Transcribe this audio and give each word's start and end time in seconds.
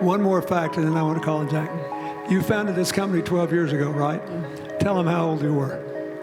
One 0.00 0.20
more 0.20 0.42
fact, 0.42 0.76
and 0.76 0.86
then 0.86 0.96
I 0.96 1.02
want 1.02 1.18
to 1.18 1.24
call 1.24 1.38
on 1.38 1.48
Jack. 1.48 1.70
You 2.30 2.42
founded 2.42 2.74
this 2.74 2.92
company 2.92 3.22
12 3.22 3.50
years 3.50 3.72
ago, 3.72 3.90
right? 3.90 4.20
Tell 4.78 4.94
them 4.94 5.06
how 5.06 5.26
old 5.26 5.42
you 5.42 5.54
were. 5.54 5.80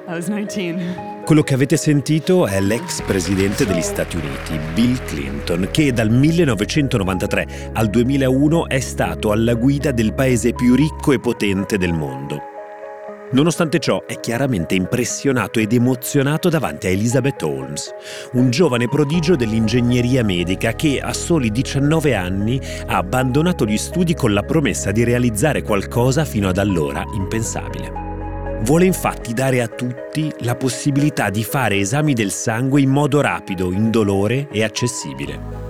I 0.08 0.14
was 0.14 0.28
19. 0.28 1.24
Quello 1.26 1.42
che 1.42 1.54
avete 1.54 1.76
sentito 1.76 2.46
è 2.46 2.62
l'ex 2.62 3.02
presidente 3.02 3.66
degli 3.66 3.82
Stati 3.82 4.18
Uniti, 4.18 4.60
Bill 4.74 5.04
Clinton, 5.06 5.70
che 5.72 5.92
dal 5.92 6.10
1993 6.10 7.72
al 7.74 7.90
2001 7.90 8.68
è 8.68 8.80
stato 8.80 9.32
alla 9.32 9.56
guida 9.56 9.92
del 9.92 10.14
paese 10.14 10.54
più 10.54 10.76
ricco 10.76 11.12
e 11.12 11.20
potente 11.20 11.78
del 11.78 11.94
mondo. 11.94 12.53
Nonostante 13.34 13.80
ciò, 13.80 14.06
è 14.06 14.20
chiaramente 14.20 14.76
impressionato 14.76 15.60
ed 15.60 15.74
emozionato 15.74 16.50
davanti 16.50 16.86
a 16.86 16.92
Elizabeth 16.92 17.42
Holmes, 17.42 17.90
un 18.34 18.52
giovane 18.52 18.88
prodigio 18.88 19.36
dell'ingegneria 19.36 20.24
medica 20.24 20.74
che 20.74 21.00
a 21.00 21.14
soli 21.14 21.50
19 21.50 22.14
anni 22.14 22.62
ha 22.86 22.98
abbandonato 22.98 23.66
gli 23.66 23.78
studi 23.78 24.14
con 24.14 24.34
la 24.34 24.44
promessa 24.44 24.92
di 24.92 25.04
realizzare 25.04 25.64
qualcosa 25.64 26.26
fino 26.26 26.48
ad 26.48 26.60
allora 26.60 27.04
impensabile. 27.16 27.92
Vuole 28.62 28.86
infatti 28.86 29.34
dare 29.34 29.62
a 29.62 29.68
tutti 29.68 30.32
la 30.42 30.56
possibilità 30.56 31.32
di 31.32 31.44
fare 31.44 31.78
esami 31.78 32.14
del 32.14 32.32
sangue 32.32 32.82
in 32.82 32.92
modo 32.92 33.20
rapido, 33.20 33.72
indolore 33.72 34.48
e 34.52 34.64
accessibile. 34.64 35.62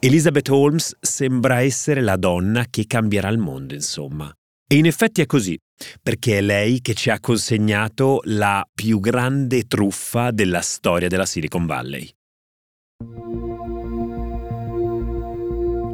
Elizabeth 0.00 0.50
Holmes 0.50 0.94
sembra 1.00 1.62
essere 1.62 2.02
la 2.02 2.16
donna 2.16 2.66
che 2.68 2.84
cambierà 2.86 3.30
il 3.30 3.38
mondo, 3.38 3.72
insomma. 3.72 4.30
E 4.66 4.76
in 4.76 4.86
effetti 4.86 5.22
è 5.22 5.26
così, 5.26 5.58
perché 6.02 6.38
è 6.38 6.40
lei 6.40 6.80
che 6.80 6.94
ci 6.94 7.10
ha 7.10 7.20
consegnato 7.20 8.20
la 8.24 8.66
più 8.72 9.00
grande 9.00 9.66
truffa 9.66 10.30
della 10.30 10.60
storia 10.60 11.08
della 11.08 11.26
Silicon 11.26 11.66
Valley. 11.66 12.08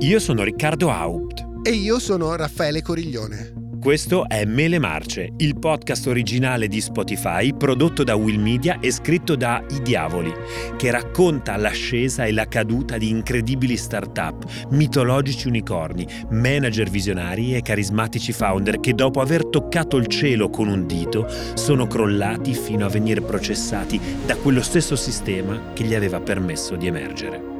Io 0.01 0.19
sono 0.19 0.43
Riccardo 0.45 0.91
Haupt. 0.91 1.49
E 1.63 1.73
io 1.73 1.99
sono 1.99 2.35
Raffaele 2.35 2.81
Coriglione. 2.81 3.60
Questo 3.81 4.29
è 4.29 4.45
Mele 4.45 4.79
Marce, 4.79 5.33
il 5.39 5.59
podcast 5.59 6.07
originale 6.07 6.69
di 6.69 6.83
Spotify 6.83 7.55
prodotto 7.55 8.05
da 8.05 8.15
Will 8.15 8.39
Media 8.39 8.79
e 8.79 8.91
scritto 8.91 9.37
da 9.37 9.65
I 9.71 9.81
Diavoli, 9.81 10.31
che 10.77 10.91
racconta 10.91 11.57
l'ascesa 11.57 12.27
e 12.27 12.33
la 12.33 12.47
caduta 12.47 12.99
di 12.99 13.09
incredibili 13.09 13.79
start-up, 13.79 14.67
mitologici 14.73 15.49
unicorni, 15.49 16.07
manager 16.29 16.91
visionari 16.91 17.57
e 17.57 17.63
carismatici 17.63 18.33
founder 18.33 18.81
che 18.81 18.95
dopo 18.95 19.23
aver 19.23 19.47
toccato 19.47 19.97
il 19.97 20.09
cielo 20.09 20.51
con 20.51 20.69
un 20.69 20.87
dito 20.87 21.27
sono 21.55 21.87
crollati 21.87 22.53
fino 22.53 22.85
a 22.85 22.91
venire 22.91 23.23
processati 23.23 23.99
da 24.27 24.37
quello 24.37 24.61
stesso 24.61 24.95
sistema 24.95 25.73
che 25.73 25.85
gli 25.85 25.95
aveva 25.95 26.21
permesso 26.21 26.77
di 26.77 26.87
emergere. 26.87 27.60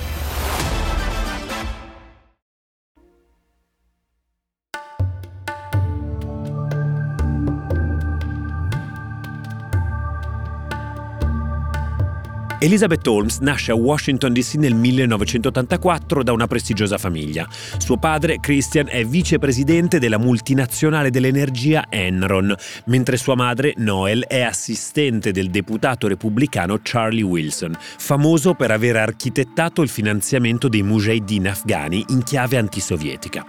Elizabeth 12.63 13.07
Holmes 13.07 13.39
nasce 13.39 13.71
a 13.71 13.75
Washington 13.75 14.33
DC 14.33 14.53
nel 14.57 14.75
1984 14.75 16.21
da 16.21 16.31
una 16.31 16.45
prestigiosa 16.45 16.99
famiglia. 16.99 17.47
Suo 17.49 17.97
padre, 17.97 18.39
Christian, 18.39 18.85
è 18.87 19.03
vicepresidente 19.03 19.97
della 19.97 20.19
multinazionale 20.19 21.09
dell'energia 21.09 21.85
Enron, 21.89 22.53
mentre 22.85 23.17
sua 23.17 23.33
madre, 23.33 23.73
Noel, 23.77 24.25
è 24.27 24.41
assistente 24.41 25.31
del 25.31 25.49
deputato 25.49 26.07
repubblicano 26.07 26.77
Charlie 26.83 27.23
Wilson, 27.23 27.75
famoso 27.79 28.53
per 28.53 28.69
aver 28.69 28.95
architettato 28.97 29.81
il 29.81 29.89
finanziamento 29.89 30.67
dei 30.67 30.83
mujahideen 30.83 31.47
afghani 31.47 32.05
in 32.09 32.21
chiave 32.21 32.57
antisovietica. 32.57 33.43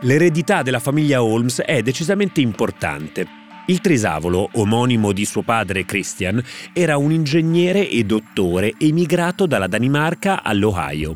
L'eredità 0.00 0.62
della 0.62 0.80
famiglia 0.80 1.22
Holmes 1.22 1.60
è 1.60 1.82
decisamente 1.82 2.40
importante. 2.40 3.39
Il 3.70 3.80
Trisavolo, 3.80 4.48
omonimo 4.54 5.12
di 5.12 5.24
suo 5.24 5.42
padre 5.42 5.84
Christian, 5.84 6.42
era 6.72 6.96
un 6.96 7.12
ingegnere 7.12 7.88
e 7.88 8.02
dottore 8.02 8.74
emigrato 8.76 9.46
dalla 9.46 9.68
Danimarca 9.68 10.42
all'Ohio. 10.42 11.14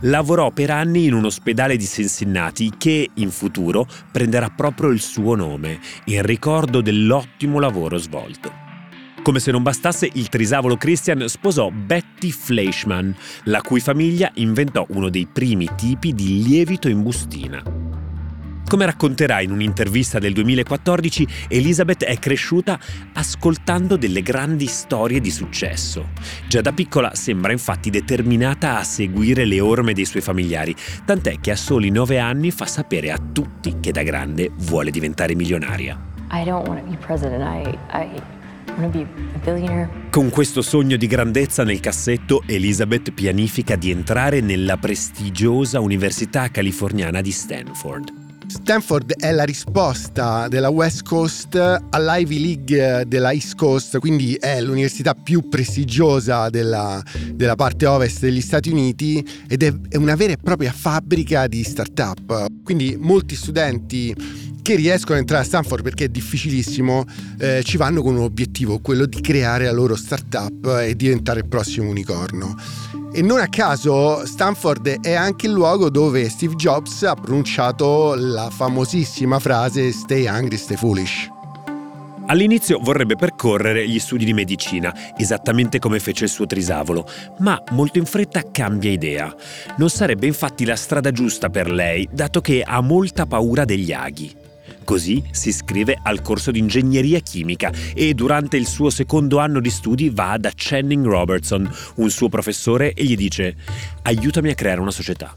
Lavorò 0.00 0.50
per 0.50 0.70
anni 0.70 1.04
in 1.04 1.14
un 1.14 1.26
ospedale 1.26 1.76
di 1.76 1.86
Cincinnati 1.86 2.72
che, 2.76 3.08
in 3.14 3.30
futuro, 3.30 3.86
prenderà 4.10 4.50
proprio 4.50 4.90
il 4.90 5.00
suo 5.00 5.36
nome, 5.36 5.78
in 6.06 6.22
ricordo 6.22 6.80
dell'ottimo 6.80 7.60
lavoro 7.60 7.98
svolto. 7.98 8.50
Come 9.22 9.38
se 9.38 9.52
non 9.52 9.62
bastasse, 9.62 10.10
il 10.12 10.28
trisavolo 10.28 10.76
Christian 10.76 11.28
sposò 11.28 11.70
Betty 11.70 12.32
Fleischmann, 12.32 13.12
la 13.44 13.60
cui 13.60 13.78
famiglia 13.78 14.28
inventò 14.34 14.84
uno 14.88 15.08
dei 15.08 15.28
primi 15.32 15.70
tipi 15.76 16.12
di 16.12 16.42
lievito 16.42 16.88
in 16.88 17.04
bustina. 17.04 17.62
Come 18.68 18.84
racconterà 18.84 19.40
in 19.40 19.52
un'intervista 19.52 20.18
del 20.18 20.32
2014, 20.32 21.26
Elizabeth 21.48 22.02
è 22.02 22.18
cresciuta 22.18 22.78
ascoltando 23.12 23.96
delle 23.96 24.22
grandi 24.22 24.66
storie 24.66 25.20
di 25.20 25.30
successo. 25.30 26.08
Già 26.48 26.62
da 26.62 26.72
piccola 26.72 27.14
sembra 27.14 27.52
infatti 27.52 27.90
determinata 27.90 28.78
a 28.78 28.82
seguire 28.82 29.44
le 29.44 29.60
orme 29.60 29.92
dei 29.92 30.04
suoi 30.04 30.20
familiari, 30.20 30.74
tant'è 31.04 31.38
che 31.40 31.52
a 31.52 31.56
soli 31.56 31.90
nove 31.90 32.18
anni 32.18 32.50
fa 32.50 32.66
sapere 32.66 33.12
a 33.12 33.18
tutti 33.18 33.76
che 33.78 33.92
da 33.92 34.02
grande 34.02 34.50
vuole 34.56 34.90
diventare 34.90 35.36
milionaria. 35.36 35.96
I 36.32 36.42
don't 36.42 36.66
want 36.66 36.80
to 36.80 36.90
be 36.90 36.96
president. 36.96 37.40
I, 37.40 37.78
I 37.92 38.20
con 40.10 40.28
questo 40.28 40.60
sogno 40.60 40.96
di 40.96 41.06
grandezza 41.06 41.64
nel 41.64 41.80
cassetto, 41.80 42.42
Elizabeth 42.44 43.10
pianifica 43.12 43.74
di 43.74 43.90
entrare 43.90 44.40
nella 44.40 44.76
prestigiosa 44.76 45.80
Università 45.80 46.50
californiana 46.50 47.22
di 47.22 47.30
Stanford. 47.30 48.15
Stanford 48.48 49.14
è 49.16 49.32
la 49.32 49.44
risposta 49.44 50.48
della 50.48 50.68
West 50.68 51.02
Coast 51.02 51.56
all'Ivy 51.90 52.40
League 52.40 53.04
della 53.06 53.32
East 53.32 53.56
Coast, 53.56 53.98
quindi 53.98 54.34
è 54.34 54.60
l'università 54.60 55.14
più 55.14 55.48
prestigiosa 55.48 56.48
della, 56.48 57.02
della 57.32 57.56
parte 57.56 57.86
ovest 57.86 58.20
degli 58.20 58.40
Stati 58.40 58.70
Uniti 58.70 59.24
ed 59.48 59.62
è, 59.62 59.72
è 59.88 59.96
una 59.96 60.14
vera 60.14 60.32
e 60.32 60.36
propria 60.36 60.72
fabbrica 60.72 61.46
di 61.46 61.62
start-up. 61.62 62.62
Quindi 62.62 62.96
molti 62.98 63.34
studenti 63.34 64.14
che 64.62 64.74
riescono 64.74 65.14
ad 65.14 65.20
entrare 65.20 65.44
a 65.44 65.46
Stanford 65.46 65.82
perché 65.82 66.06
è 66.06 66.08
difficilissimo, 66.08 67.04
eh, 67.38 67.62
ci 67.64 67.76
vanno 67.76 68.02
con 68.02 68.16
un 68.16 68.22
obiettivo, 68.22 68.80
quello 68.80 69.06
di 69.06 69.20
creare 69.20 69.64
la 69.64 69.72
loro 69.72 69.94
startup 69.94 70.80
e 70.82 70.96
diventare 70.96 71.40
il 71.40 71.46
prossimo 71.46 71.88
unicorno. 71.88 72.56
E 73.16 73.22
non 73.22 73.40
a 73.40 73.48
caso 73.48 74.26
Stanford 74.26 75.00
è 75.00 75.14
anche 75.14 75.46
il 75.46 75.52
luogo 75.52 75.88
dove 75.88 76.28
Steve 76.28 76.54
Jobs 76.54 77.02
ha 77.02 77.14
pronunciato 77.14 78.12
la 78.14 78.50
famosissima 78.50 79.38
frase 79.38 79.90
Stay 79.90 80.26
hungry, 80.26 80.58
stay 80.58 80.76
foolish. 80.76 81.26
All'inizio 82.26 82.78
vorrebbe 82.78 83.16
percorrere 83.16 83.88
gli 83.88 83.98
studi 83.98 84.26
di 84.26 84.34
medicina, 84.34 84.94
esattamente 85.16 85.78
come 85.78 85.98
fece 85.98 86.24
il 86.24 86.30
suo 86.30 86.44
trisavolo, 86.44 87.08
ma 87.38 87.58
molto 87.70 87.96
in 87.96 88.04
fretta 88.04 88.50
cambia 88.50 88.90
idea. 88.90 89.34
Non 89.78 89.88
sarebbe 89.88 90.26
infatti 90.26 90.66
la 90.66 90.76
strada 90.76 91.10
giusta 91.10 91.48
per 91.48 91.70
lei, 91.70 92.06
dato 92.12 92.42
che 92.42 92.62
ha 92.62 92.82
molta 92.82 93.24
paura 93.24 93.64
degli 93.64 93.92
aghi. 93.94 94.45
Così 94.86 95.20
si 95.32 95.48
iscrive 95.48 95.98
al 96.00 96.22
corso 96.22 96.52
di 96.52 96.60
ingegneria 96.60 97.18
chimica 97.18 97.72
e 97.92 98.14
durante 98.14 98.56
il 98.56 98.68
suo 98.68 98.88
secondo 98.88 99.38
anno 99.38 99.58
di 99.58 99.68
studi 99.68 100.10
va 100.10 100.36
da 100.38 100.52
Channing 100.54 101.04
Robertson, 101.04 101.68
un 101.96 102.08
suo 102.08 102.28
professore, 102.28 102.94
e 102.94 103.02
gli 103.02 103.16
dice 103.16 103.56
aiutami 104.02 104.50
a 104.50 104.54
creare 104.54 104.80
una 104.80 104.92
società. 104.92 105.36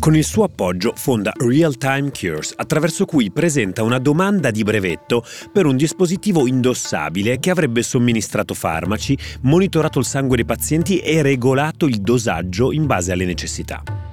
Con 0.00 0.16
il 0.16 0.24
suo 0.24 0.42
appoggio 0.42 0.94
fonda 0.96 1.32
Real 1.36 1.76
Time 1.76 2.10
Cures, 2.10 2.54
attraverso 2.56 3.04
cui 3.04 3.30
presenta 3.30 3.84
una 3.84 4.00
domanda 4.00 4.50
di 4.50 4.64
brevetto 4.64 5.24
per 5.52 5.66
un 5.66 5.76
dispositivo 5.76 6.48
indossabile 6.48 7.38
che 7.38 7.50
avrebbe 7.50 7.84
somministrato 7.84 8.52
farmaci, 8.52 9.16
monitorato 9.42 10.00
il 10.00 10.06
sangue 10.06 10.34
dei 10.34 10.44
pazienti 10.44 10.98
e 10.98 11.22
regolato 11.22 11.86
il 11.86 12.00
dosaggio 12.00 12.72
in 12.72 12.86
base 12.86 13.12
alle 13.12 13.26
necessità. 13.26 14.11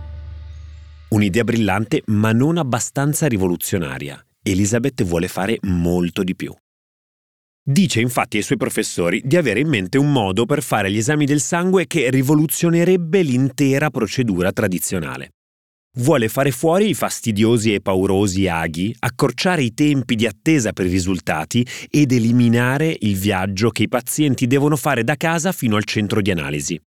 Un'idea 1.10 1.44
brillante 1.44 2.04
ma 2.08 2.32
non 2.32 2.58
abbastanza 2.58 3.28
rivoluzionaria. 3.28 4.24
Elizabeth 4.44 5.04
vuole 5.04 5.28
fare 5.28 5.58
molto 5.62 6.24
di 6.24 6.36
più. 6.36 6.54
Dice 7.62 8.00
infatti 8.00 8.38
ai 8.38 8.44
suoi 8.44 8.58
professori 8.58 9.22
di 9.26 9.36
avere 9.36 9.60
in 9.60 9.70
mente 9.70 9.98
un 9.98 10.12
modo 10.12 10.46
per 10.46 10.62
fare 10.62 10.92
gli 10.92 10.98
esami 10.98 11.26
del 11.26 11.42
sangue 11.42 11.88
che 11.88 12.10
rivoluzionerebbe 12.12 13.22
l'intera 13.24 13.90
procedura 13.90 14.52
tradizionale. 14.52 15.32
Vuole 15.98 16.30
fare 16.30 16.52
fuori 16.52 16.90
i 16.90 16.94
fastidiosi 16.94 17.74
e 17.74 17.82
paurosi 17.82 18.48
aghi, 18.48 18.96
accorciare 19.00 19.64
i 19.64 19.74
tempi 19.74 20.14
di 20.14 20.28
attesa 20.28 20.74
per 20.74 20.86
i 20.86 20.90
risultati 20.90 21.66
ed 21.90 22.12
eliminare 22.12 22.96
il 23.00 23.16
viaggio 23.16 23.72
che 23.72 23.84
i 23.84 23.88
pazienti 23.90 24.46
devono 24.46 24.76
fare 24.76 25.04
da 25.04 25.16
casa 25.16 25.52
fino 25.52 25.76
al 25.76 25.86
centro 25.86 26.22
di 26.22 26.30
analisi. 26.30 26.80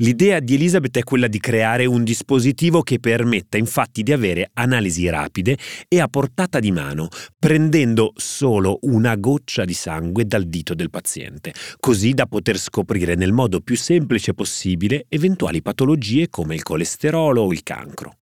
L'idea 0.00 0.40
di 0.40 0.54
Elizabeth 0.54 0.96
è 0.96 1.02
quella 1.02 1.28
di 1.28 1.38
creare 1.38 1.84
un 1.84 2.04
dispositivo 2.04 2.82
che 2.82 2.98
permetta 2.98 3.58
infatti 3.58 4.02
di 4.02 4.12
avere 4.12 4.50
analisi 4.54 5.06
rapide 5.10 5.58
e 5.88 6.00
a 6.00 6.08
portata 6.08 6.58
di 6.58 6.72
mano, 6.72 7.08
prendendo 7.38 8.12
solo 8.16 8.78
una 8.82 9.14
goccia 9.16 9.66
di 9.66 9.74
sangue 9.74 10.24
dal 10.24 10.46
dito 10.46 10.74
del 10.74 10.88
paziente, 10.88 11.52
così 11.78 12.14
da 12.14 12.24
poter 12.24 12.56
scoprire 12.56 13.14
nel 13.14 13.32
modo 13.32 13.60
più 13.60 13.76
semplice 13.76 14.32
possibile 14.32 15.04
eventuali 15.08 15.60
patologie 15.60 16.30
come 16.30 16.54
il 16.54 16.62
colesterolo 16.62 17.42
o 17.42 17.52
il 17.52 17.62
cancro. 17.62 18.14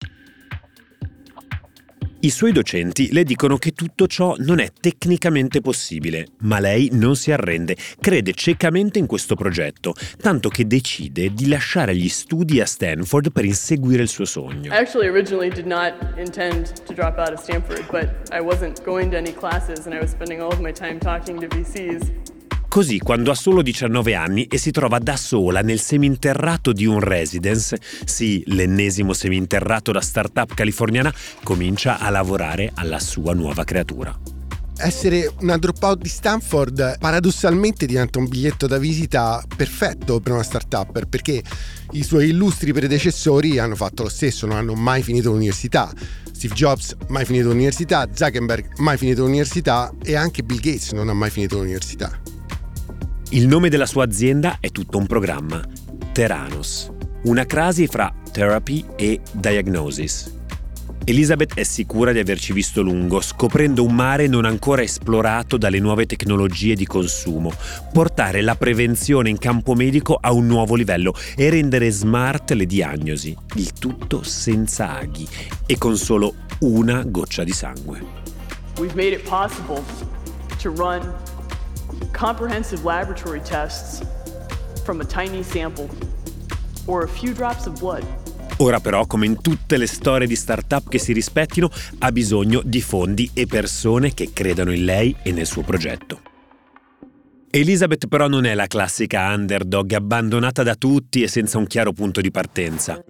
I 2.21 2.31
suoi 2.31 2.51
docenti 2.51 3.13
le 3.13 3.23
dicono 3.23 3.59
che 3.59 3.71
tutto 3.71 4.09
ciò 4.09 4.35
non 4.39 4.59
è 4.59 4.73
tecnicamente 4.81 5.61
possibile, 5.61 6.27
ma 6.41 6.59
lei 6.59 6.89
non 6.91 7.15
si 7.15 7.31
arrende, 7.31 7.77
crede 8.01 8.33
ciecamente 8.33 8.99
in 8.99 9.07
questo 9.07 9.37
progetto, 9.37 9.95
tanto 10.21 10.49
che 10.49 10.67
decide 10.67 11.33
di 11.33 11.47
lasciare 11.47 11.95
gli 11.95 12.09
studi 12.09 12.61
a 12.61 12.67
Stanford 12.67 13.31
per 13.31 13.45
inseguire 13.45 14.03
il 14.03 14.09
suo 14.09 14.25
sogno. 14.25 14.73
Actually 14.73 15.07
originally 15.07 15.49
did 15.49 15.67
not 15.67 15.95
intend 16.17 16.73
to 16.87 16.93
drop 16.93 17.19
Stanford, 17.37 17.87
but 17.89 18.09
I 18.33 18.41
wasn't 18.41 18.83
going 18.83 19.13
to 19.13 19.17
any 19.17 19.33
classes 19.33 19.87
and 19.87 19.95
I 19.95 20.01
was 20.01 20.11
spending 20.11 20.43
all 20.43 20.53
of 20.53 20.59
my 20.59 20.73
time 20.73 20.99
talking 20.99 21.39
VCs. 21.47 22.38
Così, 22.69 22.99
quando 22.99 23.31
ha 23.31 23.35
solo 23.35 23.63
19 23.63 24.15
anni 24.15 24.45
e 24.45 24.59
si 24.59 24.71
trova 24.71 24.99
da 24.99 25.17
sola 25.17 25.63
nel 25.63 25.81
seminterrato 25.81 26.73
di 26.73 26.85
un 26.85 27.01
residence, 27.01 27.81
sì, 28.05 28.43
l'ennesimo 28.49 29.15
seminterrato 29.15 29.91
da 29.91 30.03
startup 30.03 30.53
californiana, 30.53 31.13
comincia 31.43 31.99
a 31.99 32.11
lavorare 32.11 32.71
alla 32.75 33.01
sua 33.01 33.33
nuova 33.33 33.65
creatura. 33.65 34.17
Essere 34.77 35.33
una 35.41 35.57
dropout 35.57 36.03
di 36.03 36.11
Stanford 36.11 36.99
paradossalmente 36.99 37.87
diventa 37.87 38.19
un 38.19 38.29
biglietto 38.29 38.67
da 38.67 38.79
visita 38.79 39.43
perfetto 39.57 40.21
per 40.21 40.35
una 40.35 40.45
startup 40.45 41.05
perché 41.09 41.43
i 41.93 42.05
suoi 42.05 42.29
illustri 42.29 42.73
predecessori 42.73 43.59
hanno 43.59 43.75
fatto 43.75 44.05
lo 44.05 44.09
stesso, 44.11 44.47
non 44.47 44.57
hanno 44.57 44.75
mai 44.75 45.03
finito 45.03 45.31
l'università. 45.31 45.91
Steve 46.31 46.55
Jobs 46.55 46.95
mai 47.09 47.25
finito 47.25 47.49
l'università, 47.49 48.07
Zuckerberg 48.13 48.77
mai 48.77 48.99
finito 48.99 49.23
l'università 49.23 49.91
e 50.05 50.15
anche 50.15 50.43
Bill 50.43 50.61
Gates 50.61 50.93
non 50.93 51.09
ha 51.09 51.15
mai 51.15 51.31
finito 51.31 51.57
l'università. 51.57 52.38
Il 53.31 53.47
nome 53.47 53.69
della 53.69 53.85
sua 53.85 54.05
azienda 54.05 54.57
è 54.59 54.71
tutto 54.71 54.97
un 54.97 55.07
programma, 55.07 55.63
Theranos, 56.13 56.91
una 57.25 57.45
crasi 57.45 57.87
fra 57.87 58.11
therapy 58.33 58.87
e 58.97 59.21
diagnosis. 59.33 60.35
Elizabeth 61.05 61.53
è 61.55 61.63
sicura 61.63 62.13
di 62.13 62.21
averci 62.21 62.55
visto 62.55 62.81
lungo, 62.81 63.21
scoprendo 63.21 63.85
un 63.85 63.95
mare 63.95 64.29
non 64.29 64.47
ancora 64.47 64.81
esplorato 64.81 65.59
dalle 65.59 65.79
nuove 65.79 66.07
tecnologie 66.07 66.75
di 66.75 66.87
consumo, 66.87 67.53
portare 67.93 68.41
la 68.41 68.55
prevenzione 68.55 69.29
in 69.29 69.37
campo 69.37 69.75
medico 69.75 70.19
a 70.19 70.33
un 70.33 70.47
nuovo 70.47 70.75
livello 70.75 71.13
e 71.37 71.51
rendere 71.51 71.91
smart 71.91 72.53
le 72.53 72.65
diagnosi, 72.65 73.37
il 73.57 73.75
tutto 73.75 74.23
senza 74.23 74.97
aghi 74.97 75.29
e 75.67 75.77
con 75.77 75.99
solo 75.99 76.33
una 76.61 77.03
goccia 77.05 77.45
di 77.45 77.53
sangue. 77.53 78.01
We've 78.79 78.95
made 78.95 79.13
it 79.13 79.29
possible 79.29 79.83
to 80.63 80.73
run 80.75 81.03
comprehensive 82.13 82.85
laboratory 82.85 83.41
tests 83.41 84.03
from 84.85 85.01
a 85.01 85.05
tiny 85.05 85.43
sample 85.43 85.89
or 86.87 87.05
a 87.05 87.09
few 87.09 87.33
drops 87.33 87.67
of 87.67 87.79
blood. 87.79 88.05
Ora 88.61 88.81
però, 88.81 89.07
come 89.07 89.27
in 89.27 89.41
tutte 89.41 89.77
le 89.77 89.87
storie 89.87 90.27
di 90.27 90.35
startup 90.35 90.89
che 90.89 90.99
si 90.99 91.13
rispettino, 91.13 91.71
ha 91.99 92.11
bisogno 92.11 92.61
di 92.65 92.81
fondi 92.81 93.31
e 93.33 93.47
persone 93.47 94.15
che 94.15 94.31
credano 94.33 94.73
in 94.73 94.85
lei 94.85 95.15
e 95.23 95.31
nel 95.31 95.47
suo 95.47 95.63
progetto. 95.63 96.21
Elizabeth 97.51 98.09
però 98.09 98.27
non 98.29 98.45
è 98.45 98.55
la 98.55 98.67
classica 98.67 99.33
underdog 99.33 99.93
abbandonata 99.93 100.63
da 100.63 100.75
tutti 100.75 101.23
e 101.23 101.29
senza 101.29 101.57
un 101.57 101.67
chiaro 101.67 101.93
punto 101.93 102.21
di 102.21 102.31
partenza. 102.31 103.03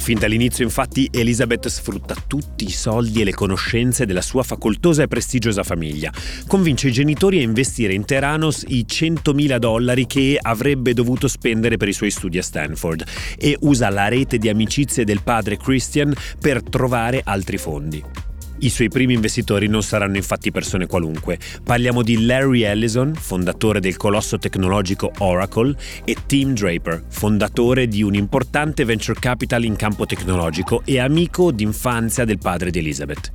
Fin 0.00 0.18
dall'inizio 0.18 0.64
infatti 0.64 1.08
Elizabeth 1.12 1.68
sfrutta 1.68 2.16
tutti 2.26 2.64
i 2.64 2.70
soldi 2.70 3.20
e 3.20 3.24
le 3.24 3.34
conoscenze 3.34 4.06
della 4.06 4.22
sua 4.22 4.42
facoltosa 4.42 5.02
e 5.02 5.08
prestigiosa 5.08 5.62
famiglia. 5.62 6.10
Convince 6.48 6.88
i 6.88 6.92
genitori 6.92 7.38
a 7.38 7.42
investire 7.42 7.92
in 7.92 8.06
Teranos 8.06 8.64
i 8.66 8.86
100.000 8.88 9.58
dollari 9.58 10.06
che 10.06 10.38
avrebbe 10.40 10.94
dovuto 10.94 11.28
spendere 11.28 11.76
per 11.76 11.88
i 11.88 11.92
suoi 11.92 12.10
studi 12.10 12.38
a 12.38 12.42
Stanford 12.42 13.04
e 13.38 13.56
usa 13.60 13.90
la 13.90 14.08
rete 14.08 14.38
di 14.38 14.48
amicizie 14.48 15.04
del 15.04 15.22
padre 15.22 15.58
Christian 15.58 16.12
per 16.40 16.62
trovare 16.62 17.20
altri 17.22 17.58
fondi. 17.58 18.29
I 18.62 18.68
suoi 18.68 18.88
primi 18.88 19.14
investitori 19.14 19.68
non 19.68 19.82
saranno 19.82 20.16
infatti 20.16 20.50
persone 20.50 20.86
qualunque. 20.86 21.38
Parliamo 21.64 22.02
di 22.02 22.26
Larry 22.26 22.62
Ellison, 22.62 23.14
fondatore 23.14 23.80
del 23.80 23.96
colosso 23.96 24.38
tecnologico 24.38 25.10
Oracle, 25.18 25.74
e 26.04 26.16
Tim 26.26 26.52
Draper, 26.52 27.04
fondatore 27.08 27.88
di 27.88 28.02
un 28.02 28.14
importante 28.14 28.84
venture 28.84 29.18
capital 29.18 29.64
in 29.64 29.76
campo 29.76 30.04
tecnologico 30.04 30.82
e 30.84 31.00
amico 31.00 31.52
d'infanzia 31.52 32.26
del 32.26 32.38
padre 32.38 32.70
di 32.70 32.80
Elizabeth. 32.80 33.32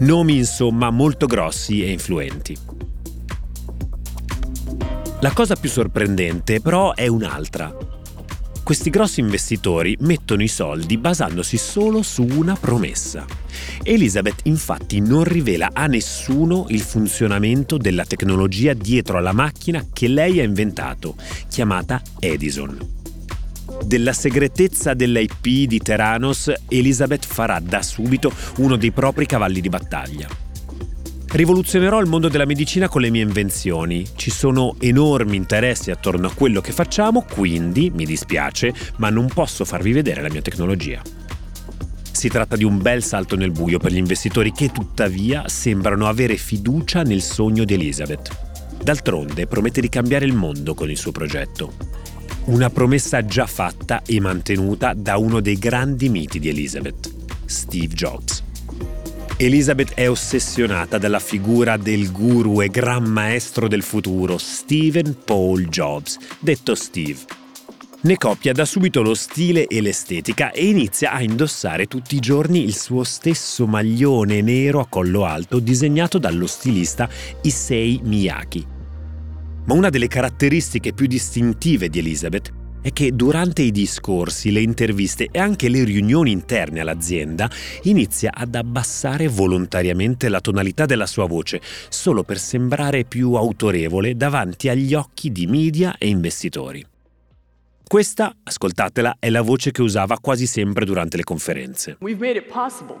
Nomi 0.00 0.38
insomma 0.38 0.90
molto 0.90 1.26
grossi 1.26 1.84
e 1.84 1.92
influenti. 1.92 2.56
La 5.20 5.32
cosa 5.32 5.54
più 5.54 5.68
sorprendente 5.68 6.60
però 6.60 6.94
è 6.94 7.06
un'altra. 7.06 7.93
Questi 8.64 8.88
grossi 8.88 9.20
investitori 9.20 9.94
mettono 10.00 10.42
i 10.42 10.48
soldi 10.48 10.96
basandosi 10.96 11.58
solo 11.58 12.00
su 12.00 12.22
una 12.22 12.56
promessa. 12.56 13.26
Elizabeth 13.82 14.40
infatti 14.44 15.00
non 15.00 15.22
rivela 15.22 15.68
a 15.74 15.86
nessuno 15.86 16.64
il 16.70 16.80
funzionamento 16.80 17.76
della 17.76 18.06
tecnologia 18.06 18.72
dietro 18.72 19.18
alla 19.18 19.34
macchina 19.34 19.84
che 19.92 20.08
lei 20.08 20.40
ha 20.40 20.44
inventato, 20.44 21.14
chiamata 21.46 22.00
Edison. 22.18 22.74
Della 23.84 24.14
segretezza 24.14 24.94
dell'IP 24.94 25.68
di 25.68 25.78
Teranos, 25.80 26.50
Elizabeth 26.68 27.26
farà 27.26 27.60
da 27.60 27.82
subito 27.82 28.32
uno 28.56 28.76
dei 28.76 28.92
propri 28.92 29.26
cavalli 29.26 29.60
di 29.60 29.68
battaglia. 29.68 30.26
Rivoluzionerò 31.34 32.00
il 32.00 32.08
mondo 32.08 32.28
della 32.28 32.44
medicina 32.44 32.88
con 32.88 33.00
le 33.00 33.10
mie 33.10 33.22
invenzioni. 33.22 34.06
Ci 34.14 34.30
sono 34.30 34.76
enormi 34.78 35.34
interessi 35.34 35.90
attorno 35.90 36.28
a 36.28 36.32
quello 36.32 36.60
che 36.60 36.70
facciamo, 36.70 37.26
quindi, 37.28 37.90
mi 37.92 38.04
dispiace, 38.04 38.72
ma 38.98 39.10
non 39.10 39.26
posso 39.26 39.64
farvi 39.64 39.90
vedere 39.90 40.22
la 40.22 40.30
mia 40.30 40.42
tecnologia. 40.42 41.02
Si 42.12 42.28
tratta 42.28 42.54
di 42.54 42.62
un 42.62 42.80
bel 42.80 43.02
salto 43.02 43.34
nel 43.34 43.50
buio 43.50 43.78
per 43.78 43.90
gli 43.90 43.96
investitori 43.96 44.52
che 44.52 44.70
tuttavia 44.70 45.48
sembrano 45.48 46.06
avere 46.06 46.36
fiducia 46.36 47.02
nel 47.02 47.20
sogno 47.20 47.64
di 47.64 47.74
Elizabeth. 47.74 48.30
D'altronde 48.80 49.48
promette 49.48 49.80
di 49.80 49.88
cambiare 49.88 50.26
il 50.26 50.34
mondo 50.34 50.74
con 50.74 50.88
il 50.88 50.96
suo 50.96 51.10
progetto. 51.10 51.72
Una 52.44 52.70
promessa 52.70 53.24
già 53.24 53.46
fatta 53.46 54.02
e 54.06 54.20
mantenuta 54.20 54.94
da 54.94 55.16
uno 55.16 55.40
dei 55.40 55.58
grandi 55.58 56.08
miti 56.10 56.38
di 56.38 56.48
Elizabeth, 56.48 57.12
Steve 57.44 57.92
Jobs. 57.92 58.43
Elizabeth 59.36 59.94
è 59.94 60.08
ossessionata 60.08 60.96
dalla 60.96 61.18
figura 61.18 61.76
del 61.76 62.12
guru 62.12 62.62
e 62.62 62.68
gran 62.68 63.02
maestro 63.02 63.66
del 63.66 63.82
futuro, 63.82 64.38
Stephen 64.38 65.16
Paul 65.24 65.66
Jobs, 65.66 66.18
detto 66.38 66.76
Steve. 66.76 67.18
Ne 68.02 68.16
copia 68.16 68.52
da 68.52 68.64
subito 68.64 69.02
lo 69.02 69.14
stile 69.14 69.66
e 69.66 69.80
l'estetica 69.80 70.52
e 70.52 70.66
inizia 70.66 71.10
a 71.10 71.20
indossare 71.20 71.86
tutti 71.86 72.14
i 72.14 72.20
giorni 72.20 72.62
il 72.62 72.76
suo 72.76 73.02
stesso 73.02 73.66
maglione 73.66 74.40
nero 74.40 74.78
a 74.78 74.86
collo 74.86 75.24
alto 75.24 75.58
disegnato 75.58 76.18
dallo 76.18 76.46
stilista 76.46 77.08
Issei 77.42 78.00
Miyake. 78.04 78.64
Ma 79.64 79.74
una 79.74 79.90
delle 79.90 80.06
caratteristiche 80.06 80.92
più 80.92 81.06
distintive 81.06 81.88
di 81.88 81.98
Elizabeth 81.98 82.52
è 82.84 82.92
che 82.92 83.12
durante 83.12 83.62
i 83.62 83.70
discorsi, 83.70 84.52
le 84.52 84.60
interviste 84.60 85.28
e 85.32 85.38
anche 85.38 85.70
le 85.70 85.84
riunioni 85.84 86.32
interne 86.32 86.80
all'azienda 86.80 87.48
inizia 87.84 88.30
ad 88.34 88.54
abbassare 88.54 89.26
volontariamente 89.26 90.28
la 90.28 90.42
tonalità 90.42 90.84
della 90.84 91.06
sua 91.06 91.26
voce, 91.26 91.62
solo 91.88 92.24
per 92.24 92.38
sembrare 92.38 93.04
più 93.04 93.32
autorevole 93.32 94.16
davanti 94.16 94.68
agli 94.68 94.92
occhi 94.92 95.32
di 95.32 95.46
media 95.46 95.96
e 95.96 96.08
investitori. 96.08 96.84
Questa, 97.82 98.36
ascoltatela, 98.42 99.16
è 99.18 99.30
la 99.30 99.40
voce 99.40 99.70
che 99.70 99.80
usava 99.80 100.18
quasi 100.20 100.46
sempre 100.46 100.84
durante 100.84 101.16
le 101.16 101.24
conferenze. 101.24 101.96
We've 102.00 102.20
made 102.20 102.36
it 102.36 102.52
possible 102.52 103.00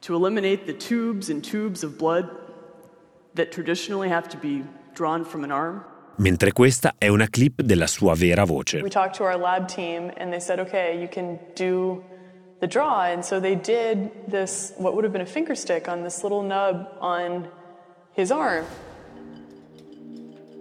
to 0.00 0.16
eliminate 0.16 0.64
the 0.64 0.76
tubes 0.76 1.30
and 1.30 1.40
tubes 1.40 1.84
of 1.84 1.96
blood 1.96 2.28
that 3.34 3.52
traditionally 3.52 4.10
have 4.10 4.26
to 4.26 4.36
be 4.38 4.64
drawn 4.92 5.24
from 5.24 5.44
an 5.44 5.52
arm 5.52 5.84
mentre 6.20 6.52
questa 6.52 6.94
è 6.96 7.08
una 7.08 7.28
clip 7.28 7.62
della 7.62 7.86
sua 7.86 8.14
vera 8.14 8.44
voce. 8.44 8.80
We 8.80 8.88
talked 8.88 9.16
to 9.16 9.24
our 9.24 9.38
lab 9.38 9.66
team 9.66 10.12
and 10.18 10.30
they 10.30 10.40
said, 10.40 10.58
okay, 10.60 10.96
you 10.98 11.08
can 11.08 11.38
do 11.54 12.02
the 12.60 12.66
draw. 12.66 13.02
And 13.02 13.22
so 13.22 13.40
they 13.40 13.56
did 13.56 14.10
this, 14.28 14.72
what 14.76 14.92
would 14.92 15.04
have 15.04 15.12
been 15.12 15.26
a 15.26 15.30
finger 15.30 15.56
stick 15.56 15.88
on 15.88 16.02
this 16.02 16.22
little 16.22 16.42
nub 16.42 16.86
on 17.00 17.48
his 18.14 18.30
arm. 18.30 18.64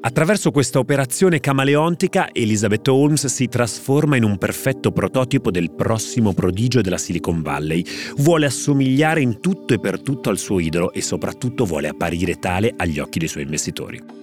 Attraverso 0.01 0.51
questa 0.51 0.79
operazione 0.79 1.41
camaleontica, 1.41 2.29
Elizabeth 2.31 2.87
Holmes 2.87 3.25
si 3.25 3.49
trasforma 3.49 4.15
in 4.15 4.23
un 4.23 4.37
perfetto 4.37 4.93
prototipo 4.93 5.51
del 5.51 5.71
prossimo 5.71 6.31
prodigio 6.31 6.79
della 6.79 6.97
Silicon 6.97 7.41
Valley. 7.41 7.83
Vuole 8.15 8.45
assomigliare 8.45 9.19
in 9.19 9.41
tutto 9.41 9.73
e 9.73 9.79
per 9.79 10.01
tutto 10.01 10.29
al 10.29 10.37
suo 10.37 10.61
idolo 10.61 10.93
e 10.93 11.01
soprattutto 11.01 11.65
vuole 11.65 11.89
apparire 11.89 12.35
tale 12.35 12.73
agli 12.77 12.99
occhi 12.99 13.19
dei 13.19 13.27
suoi 13.27 13.43
investitori. 13.43 14.18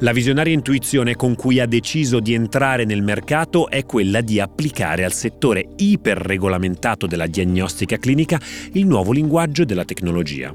La 0.00 0.12
visionaria 0.12 0.54
intuizione 0.54 1.16
con 1.16 1.34
cui 1.34 1.58
ha 1.58 1.66
deciso 1.66 2.20
di 2.20 2.32
entrare 2.32 2.84
nel 2.84 3.02
mercato 3.02 3.68
è 3.68 3.84
quella 3.84 4.20
di 4.20 4.38
applicare 4.38 5.02
al 5.02 5.12
settore 5.12 5.70
iperregolamentato 5.74 7.08
della 7.08 7.26
diagnostica 7.26 7.96
clinica 7.96 8.40
il 8.74 8.86
nuovo 8.86 9.10
linguaggio 9.10 9.64
della 9.64 9.84
tecnologia. 9.84 10.54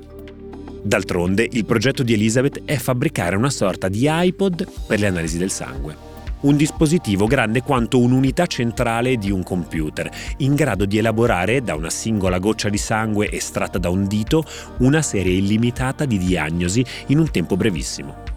D'altronde, 0.82 1.46
il 1.52 1.66
progetto 1.66 2.04
di 2.04 2.14
Elizabeth 2.14 2.62
è 2.64 2.78
fabbricare 2.78 3.36
una 3.36 3.50
sorta 3.50 3.90
di 3.90 4.08
iPod 4.08 4.66
per 4.88 5.02
le 5.02 5.08
analisi 5.08 5.38
del 5.38 5.52
sangue. 5.52 6.12
Un 6.44 6.56
dispositivo 6.56 7.26
grande 7.28 7.64
quanto 7.64 8.00
un'unità 8.00 8.46
centrale 8.46 9.18
di 9.18 9.30
un 9.30 9.44
computer, 9.44 10.10
in 10.38 10.56
grado 10.56 10.86
di 10.86 11.00
elaborare 11.00 11.62
da 11.62 11.76
una 11.76 11.90
singola 11.90 12.40
goccia 12.40 12.70
di 12.70 12.78
sangue 12.78 13.30
estratta 13.30 13.78
da 13.78 13.90
un 13.90 14.08
dito 14.08 14.46
una 14.78 15.02
serie 15.02 15.36
illimitata 15.36 16.06
di 16.06 16.18
diagnosi 16.18 16.86
in 17.08 17.20
un 17.20 17.30
tempo 17.30 17.58
brevissimo. 17.58 18.33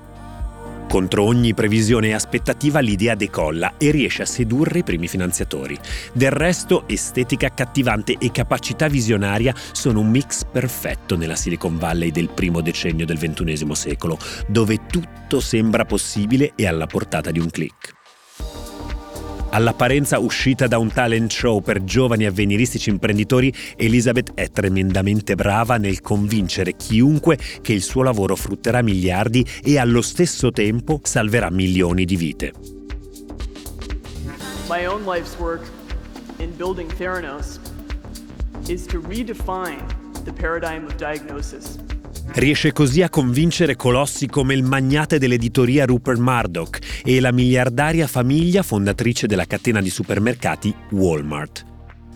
Contro 0.96 1.24
ogni 1.24 1.52
previsione 1.52 2.08
e 2.08 2.14
aspettativa 2.14 2.80
l'idea 2.80 3.14
decolla 3.14 3.74
e 3.76 3.90
riesce 3.90 4.22
a 4.22 4.24
sedurre 4.24 4.78
i 4.78 4.82
primi 4.82 5.08
finanziatori. 5.08 5.78
Del 6.14 6.30
resto, 6.30 6.84
estetica 6.88 7.48
accattivante 7.48 8.16
e 8.18 8.30
capacità 8.30 8.88
visionaria 8.88 9.54
sono 9.72 10.00
un 10.00 10.08
mix 10.08 10.46
perfetto 10.50 11.14
nella 11.14 11.36
Silicon 11.36 11.76
Valley 11.76 12.10
del 12.10 12.30
primo 12.30 12.62
decennio 12.62 13.04
del 13.04 13.18
XXI 13.18 13.74
secolo, 13.74 14.16
dove 14.48 14.86
tutto 14.86 15.38
sembra 15.38 15.84
possibile 15.84 16.52
e 16.56 16.66
alla 16.66 16.86
portata 16.86 17.30
di 17.30 17.40
un 17.40 17.50
click. 17.50 17.95
All'apparenza 19.50 20.18
uscita 20.18 20.66
da 20.66 20.78
un 20.78 20.92
talent 20.92 21.30
show 21.30 21.60
per 21.60 21.82
giovani 21.82 22.26
avveniristici 22.26 22.90
imprenditori, 22.90 23.52
Elizabeth 23.76 24.32
è 24.34 24.50
tremendamente 24.50 25.34
brava 25.34 25.76
nel 25.76 26.00
convincere 26.00 26.76
chiunque 26.76 27.38
che 27.62 27.72
il 27.72 27.82
suo 27.82 28.02
lavoro 28.02 28.36
frutterà 28.36 28.82
miliardi 28.82 29.46
e 29.62 29.78
allo 29.78 30.02
stesso 30.02 30.50
tempo 30.50 31.00
salverà 31.02 31.50
milioni 31.50 32.04
di 32.04 32.16
vite. 32.16 32.52
My 34.68 34.84
own 34.84 35.04
life's 35.04 35.36
work 35.38 35.62
in 36.38 36.54
building 36.56 36.92
Theranos 36.96 37.60
is 38.68 38.84
to 38.86 39.00
redefine 39.00 39.84
the 40.24 40.32
paradigm 40.32 40.84
of 40.84 40.96
diagnosis. 40.96 41.78
Riesce 42.34 42.72
così 42.72 43.02
a 43.02 43.08
convincere 43.08 43.76
colossi 43.76 44.26
come 44.26 44.54
il 44.54 44.62
magnate 44.62 45.18
dell'editoria 45.18 45.86
Rupert 45.86 46.18
Murdoch 46.18 46.78
e 47.02 47.20
la 47.20 47.32
miliardaria 47.32 48.06
famiglia 48.06 48.62
fondatrice 48.62 49.26
della 49.26 49.46
catena 49.46 49.80
di 49.80 49.90
supermercati 49.90 50.74
Walmart. 50.90 51.64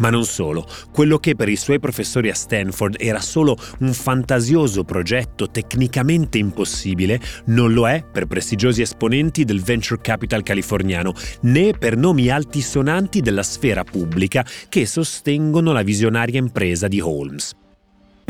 Ma 0.00 0.08
non 0.08 0.24
solo, 0.24 0.66
quello 0.92 1.18
che 1.18 1.36
per 1.36 1.48
i 1.48 1.56
suoi 1.56 1.78
professori 1.78 2.30
a 2.30 2.34
Stanford 2.34 2.96
era 2.98 3.20
solo 3.20 3.56
un 3.80 3.92
fantasioso 3.92 4.82
progetto 4.82 5.50
tecnicamente 5.50 6.38
impossibile, 6.38 7.20
non 7.46 7.72
lo 7.74 7.86
è 7.86 8.02
per 8.10 8.26
prestigiosi 8.26 8.80
esponenti 8.80 9.44
del 9.44 9.62
venture 9.62 10.00
capital 10.00 10.42
californiano, 10.42 11.12
né 11.42 11.72
per 11.78 11.96
nomi 11.96 12.30
altisonanti 12.30 13.20
della 13.20 13.42
sfera 13.42 13.84
pubblica 13.84 14.44
che 14.70 14.86
sostengono 14.86 15.72
la 15.72 15.82
visionaria 15.82 16.38
impresa 16.38 16.88
di 16.88 17.00
Holmes. 17.00 17.59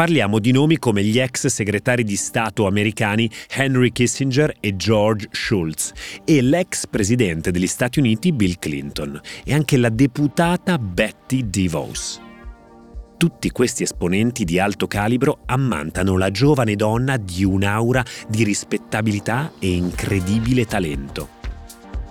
Parliamo 0.00 0.38
di 0.38 0.50
nomi 0.50 0.78
come 0.78 1.04
gli 1.04 1.18
ex 1.18 1.48
segretari 1.48 2.04
di 2.04 2.16
Stato 2.16 2.66
americani 2.66 3.30
Henry 3.50 3.92
Kissinger 3.92 4.54
e 4.58 4.74
George 4.74 5.28
Shultz 5.30 5.92
e 6.24 6.40
l'ex 6.40 6.86
presidente 6.86 7.50
degli 7.50 7.66
Stati 7.66 7.98
Uniti 7.98 8.32
Bill 8.32 8.54
Clinton 8.58 9.20
e 9.44 9.52
anche 9.52 9.76
la 9.76 9.90
deputata 9.90 10.78
Betty 10.78 11.50
DeVos. 11.50 12.18
Tutti 13.18 13.50
questi 13.50 13.82
esponenti 13.82 14.44
di 14.44 14.58
alto 14.58 14.86
calibro 14.86 15.40
ammantano 15.44 16.16
la 16.16 16.30
giovane 16.30 16.76
donna 16.76 17.18
di 17.18 17.44
un'aura 17.44 18.02
di 18.26 18.42
rispettabilità 18.42 19.52
e 19.58 19.70
incredibile 19.70 20.64
talento 20.64 21.39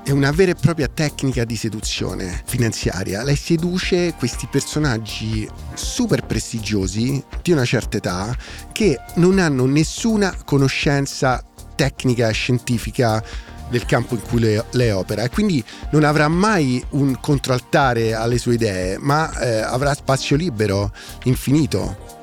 è 0.10 0.12
una 0.12 0.32
vera 0.32 0.54
e 0.54 0.56
propria 0.56 0.88
tecnica 0.88 1.46
di 1.46 1.56
seduzione 1.56 2.42
finanziaria. 2.46 3.22
Lei 3.22 3.36
seduce 3.36 4.16
questi 4.18 4.48
personaggi 4.50 5.48
super 5.76 6.26
prestigiosi 6.26 7.24
di 7.44 7.52
una 7.52 7.64
certa 7.64 7.98
età 7.98 8.36
che 8.72 9.00
non 9.18 9.38
hanno 9.38 9.68
nessuna 9.68 10.36
conoscenza 10.46 11.46
tecnica 11.76 12.28
scientifica 12.32 13.24
del 13.70 13.86
campo 13.86 14.16
in 14.16 14.22
cui 14.22 14.40
lei, 14.40 14.60
lei, 14.72 14.90
opera 14.90 15.22
e 15.22 15.30
quindi 15.30 15.64
non 15.92 16.04
avrà 16.04 16.28
mai 16.28 16.84
un 16.92 17.20
controaltare 17.20 18.16
alle 18.16 18.40
sue 18.40 18.56
idee, 18.56 18.98
ma 18.98 19.32
eh, 19.40 19.60
avrà 19.60 19.94
spazio 19.94 20.36
libero, 20.36 20.92
infinito. 21.26 22.19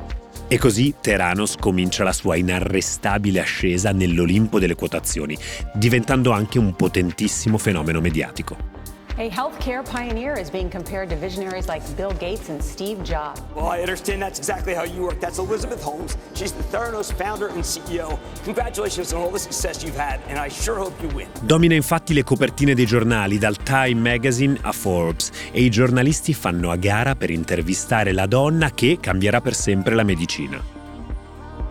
E 0.49 0.59
così 0.59 0.95
Teranos 1.01 1.57
comincia 1.57 2.05
la 2.05 2.13
sua 2.13 2.37
inarrestabile 2.37 3.41
ascesa 3.41 3.91
nell'Olimpo 3.91 4.61
delle 4.61 4.77
quotazioni, 4.77 5.37
diventando 5.75 6.31
anche 6.31 6.61
un 6.61 6.77
potentissimo 6.77 7.59
fenomeno 7.59 8.01
mediatico. 8.01 8.76
A 9.19 9.31
healthcare 9.31 9.83
pioneer 9.83 10.39
is 10.39 10.51
being 10.51 10.69
compared 10.69 11.09
to 11.09 11.17
visionaries 11.17 11.69
like 11.69 11.83
Bill 11.97 12.13
Gates 12.19 12.51
and 12.51 12.63
Steve 12.63 13.03
Jobs. 13.03 13.41
Well, 13.55 13.69
I 13.69 13.81
understand 13.81 14.21
that's 14.21 14.39
exactly 14.39 14.75
how 14.75 14.85
you 14.85 15.05
work. 15.05 15.21
That's 15.21 15.39
Elizabeth 15.39 15.83
Holmes. 15.83 16.19
She's 16.35 16.53
the 16.53 16.63
Theranos 16.65 17.15
founder 17.15 17.47
and 17.47 17.65
CEO. 17.65 18.19
Congratulations 18.45 19.15
on 19.15 19.23
all 19.23 19.31
the 19.31 19.39
success 19.39 19.83
you've 19.83 19.97
had, 19.97 20.21
and 20.29 20.39
I 20.39 20.51
sure 20.51 20.77
hope 20.77 21.01
you 21.01 21.09
win. 21.15 21.29
Domina 21.41 21.73
infatti 21.73 22.13
le 22.13 22.25
copertine 22.25 22.75
dei 22.75 22.85
giornali, 22.85 23.39
dal 23.39 23.57
Time 23.57 23.95
Magazine 23.95 24.59
a 24.61 24.73
Forbes, 24.73 25.31
e 25.51 25.63
i 25.63 25.71
giornalisti 25.71 26.35
fanno 26.35 26.71
a 26.71 26.77
gara 26.77 27.15
per 27.15 27.31
intervistare 27.31 28.13
la 28.13 28.27
donna 28.27 28.71
che 28.73 28.99
cambierà 29.01 29.41
per 29.41 29.55
sempre 29.55 29.95
la 29.95 30.05
medicina. 30.05 30.76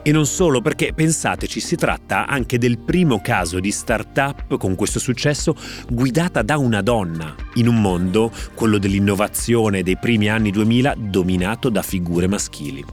E 0.08 0.12
non 0.12 0.28
solo, 0.28 0.62
perché 0.62 0.94
pensateci, 0.94 1.60
si 1.60 1.76
tratta 1.76 2.28
anche 2.28 2.60
del 2.60 2.78
primo 2.78 3.22
caso 3.22 3.60
di 3.60 3.72
start-up 3.72 4.56
con 4.58 4.76
questo 4.76 5.00
successo 5.00 5.56
guidata 5.90 6.44
da 6.44 6.60
una 6.60 6.84
donna, 6.84 7.34
in 7.56 7.68
un 7.68 7.82
mondo, 7.82 8.32
quello 8.54 8.78
dell'innovazione 8.78 9.82
dei 9.82 9.98
primi 9.98 10.30
anni 10.30 10.52
2000, 10.52 10.94
dominato 10.96 11.70
da 11.70 11.82
figure 11.82 12.28
maschili. 12.28 12.86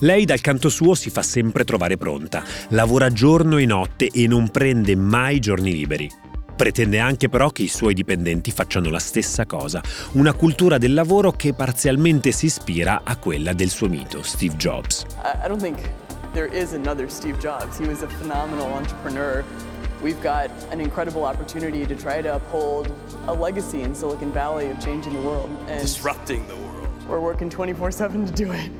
Lei 0.00 0.24
dal 0.24 0.40
canto 0.40 0.70
suo 0.70 0.96
si 0.96 1.08
fa 1.08 1.22
sempre 1.22 1.62
trovare 1.62 1.96
pronta, 1.96 2.42
lavora 2.70 3.12
giorno 3.12 3.56
e 3.56 3.64
notte 3.64 4.08
e 4.12 4.26
non 4.26 4.48
prende 4.50 4.96
mai 4.96 5.38
giorni 5.38 5.70
liberi. 5.70 6.10
Pretende 6.56 6.98
anche 6.98 7.28
però 7.28 7.50
che 7.50 7.62
i 7.62 7.68
suoi 7.68 7.94
dipendenti 7.94 8.50
facciano 8.50 8.90
la 8.90 8.98
stessa 8.98 9.46
cosa, 9.46 9.80
una 10.14 10.32
cultura 10.32 10.78
del 10.78 10.94
lavoro 10.94 11.30
che 11.30 11.54
parzialmente 11.54 12.32
si 12.32 12.46
ispira 12.46 13.02
a 13.04 13.16
quella 13.18 13.52
del 13.52 13.68
suo 13.68 13.88
mito, 13.88 14.24
Steve 14.24 14.56
Jobs. 14.56 15.06
I, 15.22 15.46
don't 15.46 15.62
think 15.62 15.78
there 16.32 16.46
is 16.46 16.72
another 16.74 17.08
Steve 17.08 17.40
Jobs. 17.40 17.78
He 17.78 17.86
was 17.86 18.02
a 18.02 18.08
phenomenal 18.08 18.66
entrepreneur. 18.66 19.44
We've 20.02 20.20
got 20.22 20.50
an 20.70 20.80
incredible 20.80 21.24
opportunity 21.24 21.84
to 21.84 21.94
try 21.94 22.22
to 22.22 22.36
uphold 22.36 22.90
a 23.26 23.34
legacy 23.34 23.82
in 23.82 23.94
Silicon 23.94 24.32
Valley 24.32 24.70
of 24.70 24.80
changing 24.80 25.12
the 25.14 25.20
world. 25.20 25.50
And 25.68 25.80
Disrupting 25.80 26.46
the 26.46 26.56
world. 26.56 26.88
we're 27.08 27.20
working 27.20 27.50
24 27.50 27.90
7 27.90 28.26
to 28.26 28.32
do 28.32 28.52
it. 28.52 28.70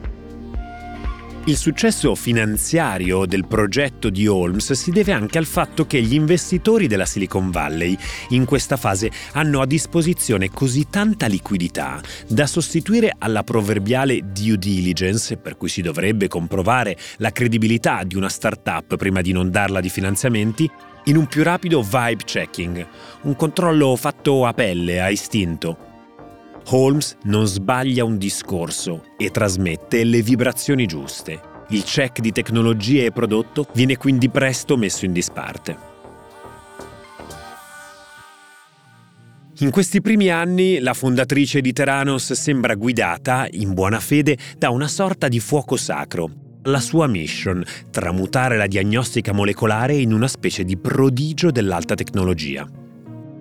Il 1.47 1.57
successo 1.57 2.15
finanziario 2.15 3.25
del 3.25 3.47
progetto 3.47 4.11
di 4.11 4.27
Holmes 4.27 4.73
si 4.75 4.91
deve 4.91 5.13
anche 5.13 5.39
al 5.39 5.47
fatto 5.47 5.87
che 5.87 6.01
gli 6.03 6.13
investitori 6.13 6.87
della 6.87 7.07
Silicon 7.07 7.51
Valley 7.51 7.97
in 8.29 8.45
questa 8.45 8.77
fase 8.77 9.11
hanno 9.33 9.63
a 9.63 9.67
disposizione 9.67 10.51
così 10.51 10.89
tanta 10.91 11.27
liquidità 11.27 11.99
da 12.29 12.47
sostituire 12.47 13.15
alla 13.19 13.43
proverbiale 13.43 14.21
due 14.31 14.59
diligence, 14.59 15.39
per 15.39 15.57
cui 15.57 15.71
si 15.71 15.81
dovrebbe 15.81 16.29
comprovare 16.29 16.97
la 17.17 17.33
credibilità 17.33 18.05
di 18.05 18.17
una 18.17 18.29
startup 18.29 18.97
prima 18.97 19.23
di 19.23 19.33
non 19.33 19.51
darla 19.51 19.81
di 19.81 19.89
finanziamenti, 19.89 20.71
in 21.05 21.17
un 21.17 21.27
più 21.27 21.43
rapido 21.43 21.81
vibe 21.81 22.23
checking, 22.23 22.87
un 23.23 23.35
controllo 23.35 23.97
fatto 23.97 24.45
a 24.45 24.53
pelle, 24.53 25.01
a 25.01 25.09
istinto. 25.09 25.90
Holmes 26.67 27.17
non 27.25 27.47
sbaglia 27.47 28.05
un 28.05 28.17
discorso 28.17 29.05
e 29.17 29.31
trasmette 29.31 30.05
le 30.05 30.23
vibrazioni 30.23 30.87
giuste. 30.87 31.41
Il 31.71 31.83
check 31.85 32.21
di 32.21 32.33
tecnologia 32.33 33.05
e 33.05 33.13
prodotto 33.13 33.67
viene 33.75 33.97
quindi 33.97 34.29
presto 34.29 34.77
messo 34.77 35.05
in 35.05 35.13
disparte. 35.13 35.89
In 39.59 39.71
questi 39.71 40.01
primi 40.01 40.31
anni 40.31 40.79
la 40.79 40.95
fondatrice 40.95 41.61
di 41.61 41.73
Teranos 41.73 42.33
sembra 42.33 42.75
guidata, 42.75 43.47
in 43.51 43.75
buona 43.75 44.01
fede, 44.01 44.39
da 44.57 44.71
una 44.71 44.89
sorta 44.89 45.29
di 45.29 45.39
fuoco 45.39 45.77
sacro. 45.77 46.31
La 46.63 46.81
sua 46.81 47.07
mission, 47.07 47.63
tramutare 47.91 48.57
la 48.57 48.67
diagnostica 48.67 49.33
molecolare 49.33 49.97
in 49.97 50.13
una 50.13 50.29
specie 50.29 50.65
di 50.65 50.79
prodigio 50.79 51.51
dell'alta 51.51 51.95
tecnologia. 51.95 52.67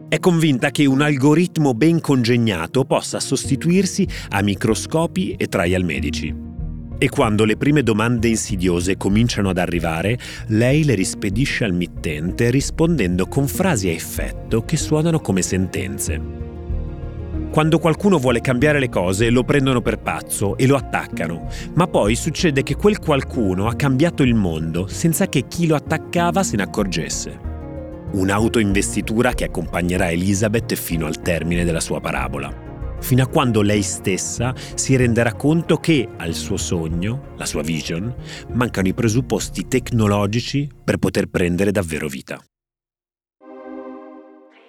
È 0.09 0.17
convinta 0.17 0.71
che 0.71 0.87
un 0.87 1.01
algoritmo 1.01 1.75
ben 1.75 2.01
congegnato 2.01 2.83
possa 2.83 3.19
sostituirsi 3.19 4.07
a 4.29 4.41
microscopi 4.41 5.35
e 5.37 5.45
trial 5.45 5.83
medici. 5.83 6.35
E 6.97 7.09
quando 7.09 7.45
le 7.45 7.57
prime 7.57 7.83
domande 7.83 8.27
insidiose 8.27 8.97
cominciano 8.97 9.49
ad 9.49 9.59
arrivare, 9.59 10.17
lei 10.47 10.83
le 10.83 10.95
rispedisce 10.95 11.63
al 11.63 11.73
mittente 11.73 12.49
rispondendo 12.49 13.27
con 13.27 13.47
frasi 13.47 13.87
a 13.89 13.91
effetto 13.91 14.65
che 14.65 14.77
suonano 14.77 15.19
come 15.19 15.43
sentenze. 15.43 16.19
Quando 17.51 17.77
qualcuno 17.77 18.17
vuole 18.17 18.41
cambiare 18.41 18.79
le 18.79 18.89
cose 18.89 19.29
lo 19.29 19.43
prendono 19.43 19.79
per 19.79 19.99
pazzo 19.99 20.57
e 20.57 20.65
lo 20.65 20.75
attaccano, 20.75 21.47
ma 21.75 21.85
poi 21.85 22.15
succede 22.15 22.63
che 22.63 22.75
quel 22.75 22.97
qualcuno 22.97 23.67
ha 23.67 23.75
cambiato 23.75 24.23
il 24.23 24.33
mondo 24.33 24.87
senza 24.87 25.27
che 25.27 25.47
chi 25.47 25.67
lo 25.67 25.75
attaccava 25.75 26.41
se 26.41 26.55
ne 26.55 26.63
accorgesse. 26.63 27.48
Un'autoinvestitura 28.11 29.33
che 29.33 29.45
accompagnerà 29.45 30.11
Elizabeth 30.11 30.75
fino 30.75 31.05
al 31.05 31.21
termine 31.21 31.63
della 31.63 31.79
sua 31.79 31.99
parabola 31.99 32.67
fino 33.01 33.23
a 33.23 33.27
quando 33.27 33.61
lei 33.61 33.81
stessa 33.81 34.53
si 34.75 34.95
renderà 34.95 35.33
conto 35.33 35.77
che 35.77 36.07
al 36.17 36.33
suo 36.33 36.57
sogno, 36.57 37.33
la 37.37 37.45
sua 37.45 37.61
vision, 37.61 38.13
mancano 38.53 38.87
i 38.87 38.93
presupposti 38.93 39.67
tecnologici 39.67 40.69
per 40.83 40.97
poter 40.97 41.27
prendere 41.27 41.71
davvero 41.71 42.07
vita. 42.07 42.41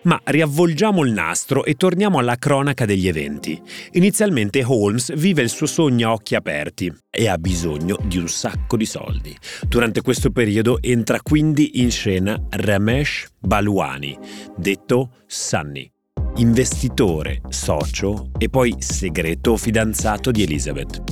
Ma 0.03 0.21
riavvolgiamo 0.23 1.05
il 1.05 1.13
nastro 1.13 1.65
e 1.65 1.75
torniamo 1.75 2.19
alla 2.19 2.37
cronaca 2.37 2.85
degli 2.85 3.07
eventi. 3.07 3.61
Inizialmente 3.93 4.65
Holmes 4.65 5.15
vive 5.15 5.43
il 5.43 5.51
suo 5.51 5.67
sogno 5.67 6.09
a 6.09 6.13
occhi 6.13 6.35
aperti 6.35 6.93
e 7.11 7.29
ha 7.29 7.37
bisogno 7.37 7.99
di 8.05 8.19
un 8.19 8.29
sacco 8.29 8.77
di 8.77 8.87
soldi. 8.87 9.37
Durante 9.69 10.01
questo 10.01 10.31
periodo 10.31 10.81
entra 10.81 11.21
quindi 11.21 11.81
in 11.81 11.91
scena 11.91 12.41
Ramesh 12.49 13.29
Balwani, 13.39 14.17
detto 14.57 15.11
Sunny 15.27 15.91
investitore, 16.37 17.41
socio 17.49 18.31
e 18.39 18.49
poi 18.49 18.75
segreto 18.79 19.57
fidanzato 19.57 20.31
di 20.31 20.43
Elizabeth. 20.43 21.03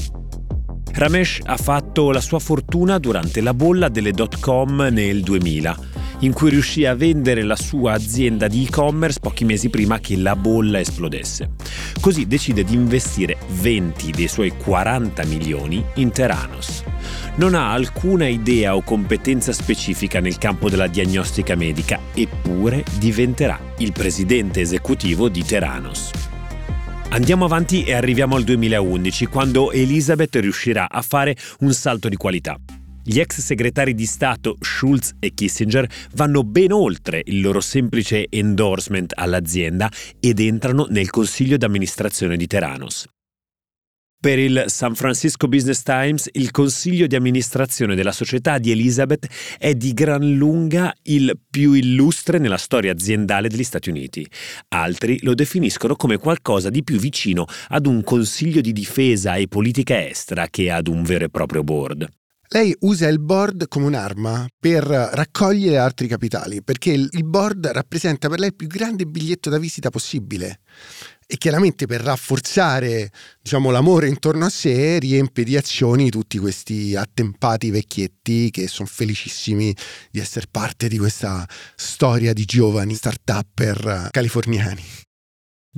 Ramesh 0.93 1.41
ha 1.45 1.57
fatto 1.57 2.11
la 2.11 2.21
sua 2.21 2.39
fortuna 2.39 2.99
durante 2.99 3.41
la 3.41 3.55
bolla 3.55 3.89
delle 3.89 4.13
dot 4.13 4.41
com 4.41 4.89
nel 4.91 5.23
2000 5.23 5.98
in 6.21 6.33
cui 6.33 6.51
riuscì 6.51 6.85
a 6.85 6.95
vendere 6.95 7.43
la 7.43 7.57
sua 7.57 7.93
azienda 7.93 8.49
di 8.49 8.65
e-commerce 8.65 9.21
pochi 9.21 9.45
mesi 9.45 9.69
prima 9.69 10.01
che 10.01 10.17
la 10.17 10.35
bolla 10.35 10.81
esplodesse. 10.81 11.51
Così 12.01 12.27
decide 12.27 12.65
di 12.65 12.75
investire 12.75 13.37
20 13.61 14.11
dei 14.11 14.29
suoi 14.29 14.53
40 14.57 15.25
milioni 15.25 15.85
in 15.95 16.11
Teranos. 16.11 16.83
Non 17.37 17.55
ha 17.55 17.73
alcuna 17.73 18.27
idea 18.27 18.75
o 18.75 18.83
competenza 18.83 19.53
specifica 19.53 20.21
nel 20.21 20.39
campo 20.39 20.69
della 20.69 20.87
diagnostica 20.87 21.55
medica, 21.55 21.99
eppure 22.15 22.85
diventerà 22.99 23.59
il 23.79 23.93
presidente 23.93 24.61
esecutivo 24.61 25.29
di 25.29 25.45
Teranos. 25.45 26.11
Andiamo 27.11 27.47
avanti 27.47 27.85
e 27.85 27.95
arriviamo 27.95 28.37
al 28.37 28.45
2011, 28.45 29.27
quando 29.27 29.73
Elizabeth 29.73 30.37
riuscirà 30.37 30.91
a 30.91 31.01
fare 31.01 31.35
un 31.61 31.73
salto 31.73 32.09
di 32.09 32.17
qualità. 32.17 32.59
Gli 33.11 33.21
ex 33.21 33.41
segretari 33.41 33.95
di 33.95 34.05
Stato 34.05 34.59
Schulz 34.61 35.15
e 35.19 35.33
Kissinger 35.33 35.89
vanno 36.13 36.45
ben 36.45 36.73
oltre 36.73 37.23
il 37.25 37.41
loro 37.41 37.63
semplice 37.63 38.27
endorsement 38.29 39.15
all'azienda 39.17 39.91
ed 40.21 40.41
entrano 40.41 40.87
nel 40.91 41.09
consiglio 41.09 41.57
d'amministrazione 41.57 42.37
di 42.37 42.47
Teranos. 42.47 43.07
Per 44.21 44.39
il 44.39 44.65
San 44.67 44.95
Francisco 44.95 45.49
Business 45.49 45.81
Times 45.81 46.29
il 46.33 46.51
consiglio 46.51 47.07
di 47.07 47.17
amministrazione 47.17 47.95
della 47.95 48.13
società 48.13 48.59
di 48.59 48.73
Elizabeth 48.73 49.27
è 49.57 49.73
di 49.73 49.95
gran 49.95 50.35
lunga 50.35 50.93
il 51.05 51.33
più 51.51 51.73
illustre 51.73 52.37
nella 52.37 52.59
storia 52.59 52.93
aziendale 52.93 53.49
degli 53.49 53.65
Stati 53.65 53.89
Uniti. 53.89 54.29
Altri 54.75 55.19
lo 55.23 55.33
definiscono 55.33 55.97
come 55.97 56.19
qualcosa 56.19 56.69
di 56.69 56.85
più 56.85 56.99
vicino 56.99 57.47
ad 57.69 57.87
un 57.87 58.05
consiglio 58.05 58.61
di 58.61 58.75
difesa 58.75 59.37
e 59.37 59.49
politica 59.49 60.07
estera 60.07 60.49
che 60.49 60.71
ad 60.71 60.89
un 60.89 61.03
vero 61.05 61.25
e 61.25 61.31
proprio 61.31 61.65
board. 61.65 62.07
Lei 62.51 62.75
usa 62.81 63.09
il 63.09 63.21
board 63.21 63.69
come 63.69 63.85
un'arma 63.85 64.47
per 64.59 64.85
raccogliere 64.85 65.77
altri 65.77 66.09
capitali, 66.09 66.63
perché 66.63 66.93
il 66.93 67.25
board 67.25 67.67
rappresenta 67.67 68.31
per 68.31 68.39
lei 68.39 68.49
il 68.49 68.55
più 68.55 68.67
grande 68.67 69.05
biglietto 69.05 69.51
da 69.51 69.59
visita 69.59 69.91
possibile. 69.91 70.61
E 71.27 71.37
chiaramente 71.37 71.85
per 71.85 72.01
rafforzare 72.01 73.11
diciamo, 73.43 73.71
l'amore 73.71 74.09
intorno 74.09 74.47
a 74.47 74.49
sé 74.49 74.99
riempie 74.99 75.45
di 75.45 75.59
azioni 75.59 76.09
tutti 76.09 76.39
questi 76.39 76.97
attempati 76.97 77.71
vecchietti 77.71 78.51
che 78.51 78.67
sono 78.67 78.89
felicissimi 78.91 79.77
di 80.11 80.19
essere 80.19 80.47
parte 80.51 80.89
di 80.89 80.97
questa 80.97 81.47
storia 81.77 82.33
di 82.33 82.47
giovani 82.47 82.95
start-upper 82.95 84.09
californiani. 84.11 85.08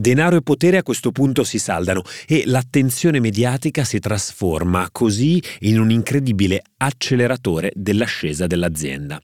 Denaro 0.00 0.36
e 0.36 0.40
potere 0.40 0.78
a 0.78 0.82
questo 0.82 1.12
punto 1.12 1.44
si 1.44 1.58
saldano 1.58 2.00
e 2.26 2.44
l'attenzione 2.46 3.20
mediatica 3.20 3.84
si 3.84 3.98
trasforma 3.98 4.88
così 4.90 5.42
in 5.60 5.78
un 5.78 5.90
incredibile 5.90 6.62
acceleratore 6.78 7.70
dell'ascesa 7.74 8.46
dell'azienda. 8.46 9.20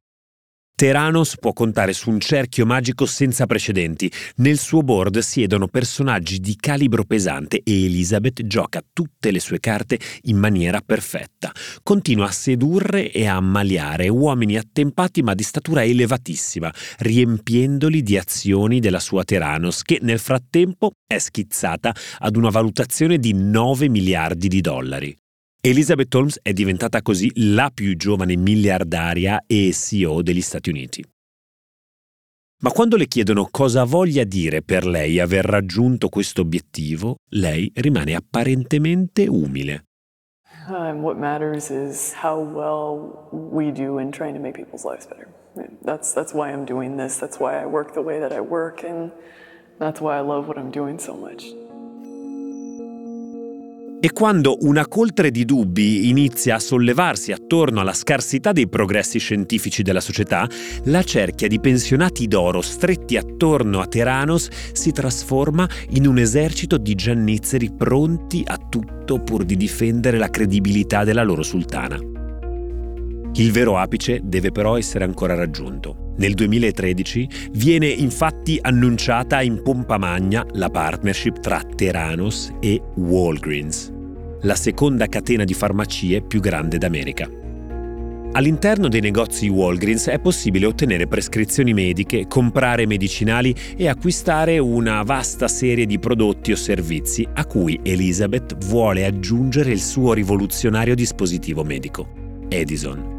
Teranos 0.78 1.38
può 1.38 1.54
contare 1.54 1.94
su 1.94 2.10
un 2.10 2.20
cerchio 2.20 2.66
magico 2.66 3.06
senza 3.06 3.46
precedenti. 3.46 4.12
Nel 4.36 4.58
suo 4.58 4.82
board 4.82 5.20
siedono 5.20 5.68
personaggi 5.68 6.38
di 6.38 6.54
calibro 6.54 7.04
pesante 7.04 7.62
e 7.64 7.86
Elizabeth 7.86 8.46
gioca 8.46 8.82
tutte 8.92 9.30
le 9.30 9.40
sue 9.40 9.58
carte 9.58 9.98
in 10.24 10.36
maniera 10.36 10.82
perfetta. 10.84 11.50
Continua 11.82 12.26
a 12.26 12.30
sedurre 12.30 13.10
e 13.10 13.26
a 13.26 13.36
ammaliare 13.36 14.08
uomini 14.08 14.58
attempati 14.58 15.22
ma 15.22 15.32
di 15.32 15.44
statura 15.44 15.82
elevatissima, 15.82 16.70
riempiendoli 16.98 18.02
di 18.02 18.18
azioni 18.18 18.78
della 18.78 19.00
sua 19.00 19.24
Teranos 19.24 19.80
che 19.80 19.98
nel 20.02 20.18
frattempo 20.18 20.90
è 21.06 21.16
schizzata 21.16 21.94
ad 22.18 22.36
una 22.36 22.50
valutazione 22.50 23.16
di 23.16 23.32
9 23.32 23.88
miliardi 23.88 24.46
di 24.46 24.60
dollari. 24.60 25.16
Elizabeth 25.68 26.14
Holmes 26.14 26.38
è 26.44 26.52
diventata 26.52 27.02
così 27.02 27.28
la 27.54 27.72
più 27.74 27.96
giovane 27.96 28.36
miliardaria 28.36 29.42
e 29.48 29.72
CEO 29.72 30.22
degli 30.22 30.40
Stati 30.40 30.70
Uniti. 30.70 31.04
Ma 32.62 32.70
quando 32.70 32.96
le 32.96 33.08
chiedono 33.08 33.48
cosa 33.50 33.82
voglia 33.82 34.22
dire 34.22 34.62
per 34.62 34.86
lei 34.86 35.18
aver 35.18 35.44
raggiunto 35.44 36.08
questo 36.08 36.42
obiettivo, 36.42 37.16
lei 37.30 37.68
rimane 37.74 38.14
apparentemente 38.14 39.26
umile. 39.26 39.86
Um, 40.68 41.02
what 41.02 41.18
matters 41.18 41.70
is 41.70 42.14
how 42.22 42.40
well 42.40 43.28
we 43.32 43.72
do 43.72 43.98
in 43.98 44.12
trying 44.12 44.34
to 44.36 44.40
make 44.40 44.54
people's 44.54 44.84
lives 44.84 45.08
better. 45.08 45.26
That's, 45.82 46.12
that's 46.12 46.32
why 46.32 46.52
I'm 46.52 46.64
doing 46.64 46.96
this. 46.96 47.18
That's 47.18 47.40
why 47.40 47.60
I 47.60 47.66
work 47.66 47.92
the 47.92 48.02
way 48.02 48.20
that 48.20 48.30
I 48.30 48.38
work. 48.38 48.84
And 48.84 49.10
that's 49.80 50.00
why 50.00 50.16
I 50.16 50.20
love 50.20 50.46
what 50.46 50.58
I'm 50.58 50.70
doing 50.70 51.00
so 51.00 51.16
much. 51.16 51.42
E 53.98 54.12
quando 54.12 54.58
una 54.60 54.86
coltre 54.86 55.30
di 55.30 55.44
dubbi 55.44 56.08
inizia 56.08 56.56
a 56.56 56.60
sollevarsi 56.60 57.32
attorno 57.32 57.80
alla 57.80 57.94
scarsità 57.94 58.52
dei 58.52 58.68
progressi 58.68 59.18
scientifici 59.18 59.82
della 59.82 60.00
società, 60.00 60.46
la 60.84 61.02
cerchia 61.02 61.48
di 61.48 61.58
pensionati 61.58 62.28
d'oro 62.28 62.60
stretti 62.60 63.16
attorno 63.16 63.80
a 63.80 63.86
Teranos 63.86 64.48
si 64.72 64.92
trasforma 64.92 65.68
in 65.90 66.06
un 66.06 66.18
esercito 66.18 66.76
di 66.76 66.94
giannizzeri 66.94 67.72
pronti 67.72 68.44
a 68.46 68.58
tutto 68.58 69.18
pur 69.22 69.44
di 69.44 69.56
difendere 69.56 70.18
la 70.18 70.28
credibilità 70.28 71.02
della 71.02 71.22
loro 71.22 71.42
sultana. 71.42 72.15
Il 73.38 73.52
vero 73.52 73.76
apice 73.76 74.20
deve 74.22 74.50
però 74.50 74.78
essere 74.78 75.04
ancora 75.04 75.34
raggiunto. 75.34 76.14
Nel 76.16 76.32
2013 76.32 77.28
viene 77.52 77.86
infatti 77.86 78.58
annunciata 78.58 79.42
in 79.42 79.60
pompa 79.62 79.98
magna 79.98 80.42
la 80.52 80.70
partnership 80.70 81.40
tra 81.40 81.60
Teranos 81.60 82.50
e 82.60 82.80
Walgreens, 82.94 83.92
la 84.40 84.54
seconda 84.54 85.06
catena 85.08 85.44
di 85.44 85.52
farmacie 85.52 86.22
più 86.22 86.40
grande 86.40 86.78
d'America. 86.78 87.28
All'interno 88.32 88.88
dei 88.88 89.02
negozi 89.02 89.48
Walgreens 89.48 90.08
è 90.08 90.18
possibile 90.18 90.64
ottenere 90.64 91.06
prescrizioni 91.06 91.74
mediche, 91.74 92.26
comprare 92.28 92.86
medicinali 92.86 93.54
e 93.76 93.86
acquistare 93.86 94.58
una 94.58 95.02
vasta 95.02 95.46
serie 95.46 95.84
di 95.84 95.98
prodotti 95.98 96.52
o 96.52 96.56
servizi 96.56 97.28
a 97.34 97.44
cui 97.44 97.78
Elizabeth 97.82 98.56
vuole 98.64 99.04
aggiungere 99.04 99.72
il 99.72 99.80
suo 99.80 100.14
rivoluzionario 100.14 100.94
dispositivo 100.94 101.64
medico, 101.64 102.08
Edison. 102.48 103.15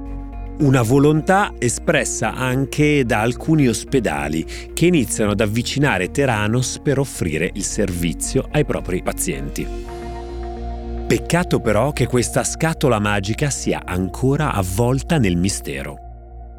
Una 0.59 0.81
volontà 0.81 1.53
espressa 1.59 2.33
anche 2.33 3.05
da 3.05 3.21
alcuni 3.21 3.67
ospedali 3.67 4.43
che 4.73 4.87
iniziano 4.87 5.31
ad 5.33 5.39
avvicinare 5.39 6.09
Teranos 6.09 6.79
per 6.81 6.97
offrire 6.97 7.51
il 7.53 7.63
servizio 7.63 8.47
ai 8.51 8.65
propri 8.65 9.03
pazienti. 9.03 9.67
Peccato 11.05 11.59
però 11.59 11.93
che 11.93 12.07
questa 12.07 12.43
scatola 12.43 12.97
magica 12.97 13.51
sia 13.51 13.83
ancora 13.85 14.51
avvolta 14.51 15.19
nel 15.19 15.37
mistero. 15.37 15.99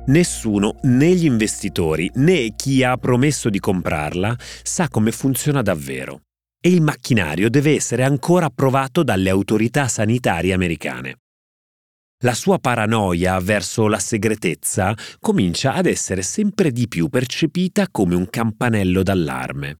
Nessuno, 0.06 0.76
né 0.82 1.12
gli 1.16 1.24
investitori 1.24 2.08
né 2.14 2.54
chi 2.54 2.84
ha 2.84 2.96
promesso 2.96 3.50
di 3.50 3.58
comprarla, 3.58 4.36
sa 4.62 4.88
come 4.88 5.10
funziona 5.10 5.60
davvero. 5.60 6.20
E 6.60 6.68
il 6.68 6.82
macchinario 6.82 7.50
deve 7.50 7.74
essere 7.74 8.04
ancora 8.04 8.46
approvato 8.46 9.02
dalle 9.02 9.28
autorità 9.28 9.88
sanitarie 9.88 10.52
americane. 10.52 11.16
La 12.24 12.34
sua 12.34 12.58
paranoia 12.58 13.38
verso 13.38 13.86
la 13.86 14.00
segretezza 14.00 14.92
comincia 15.20 15.74
ad 15.74 15.86
essere 15.86 16.22
sempre 16.22 16.72
di 16.72 16.88
più 16.88 17.08
percepita 17.08 17.86
come 17.92 18.16
un 18.16 18.28
campanello 18.28 19.04
d'allarme. 19.04 19.76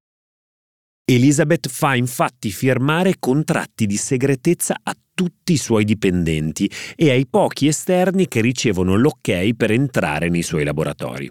Elizabeth 1.04 1.68
fa 1.68 1.96
infatti 1.96 2.52
firmare 2.52 3.16
contratti 3.18 3.86
di 3.86 3.96
segretezza 3.96 4.76
a 4.80 4.94
tutti 5.14 5.54
i 5.54 5.56
suoi 5.56 5.84
dipendenti 5.84 6.70
e 6.94 7.10
ai 7.10 7.26
pochi 7.26 7.66
esterni 7.66 8.28
che 8.28 8.40
ricevono 8.40 8.94
l'ok 8.94 9.54
per 9.54 9.72
entrare 9.72 10.28
nei 10.28 10.42
suoi 10.42 10.62
laboratori. 10.62 11.28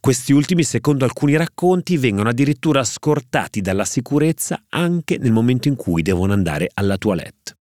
Questi 0.00 0.32
ultimi, 0.32 0.64
secondo 0.64 1.04
alcuni 1.04 1.36
racconti, 1.36 1.98
vengono 1.98 2.30
addirittura 2.30 2.82
scortati 2.82 3.60
dalla 3.60 3.84
sicurezza 3.84 4.64
anche 4.70 5.18
nel 5.18 5.30
momento 5.30 5.68
in 5.68 5.76
cui 5.76 6.02
devono 6.02 6.32
andare 6.32 6.68
alla 6.74 6.96
toilette. 6.96 7.58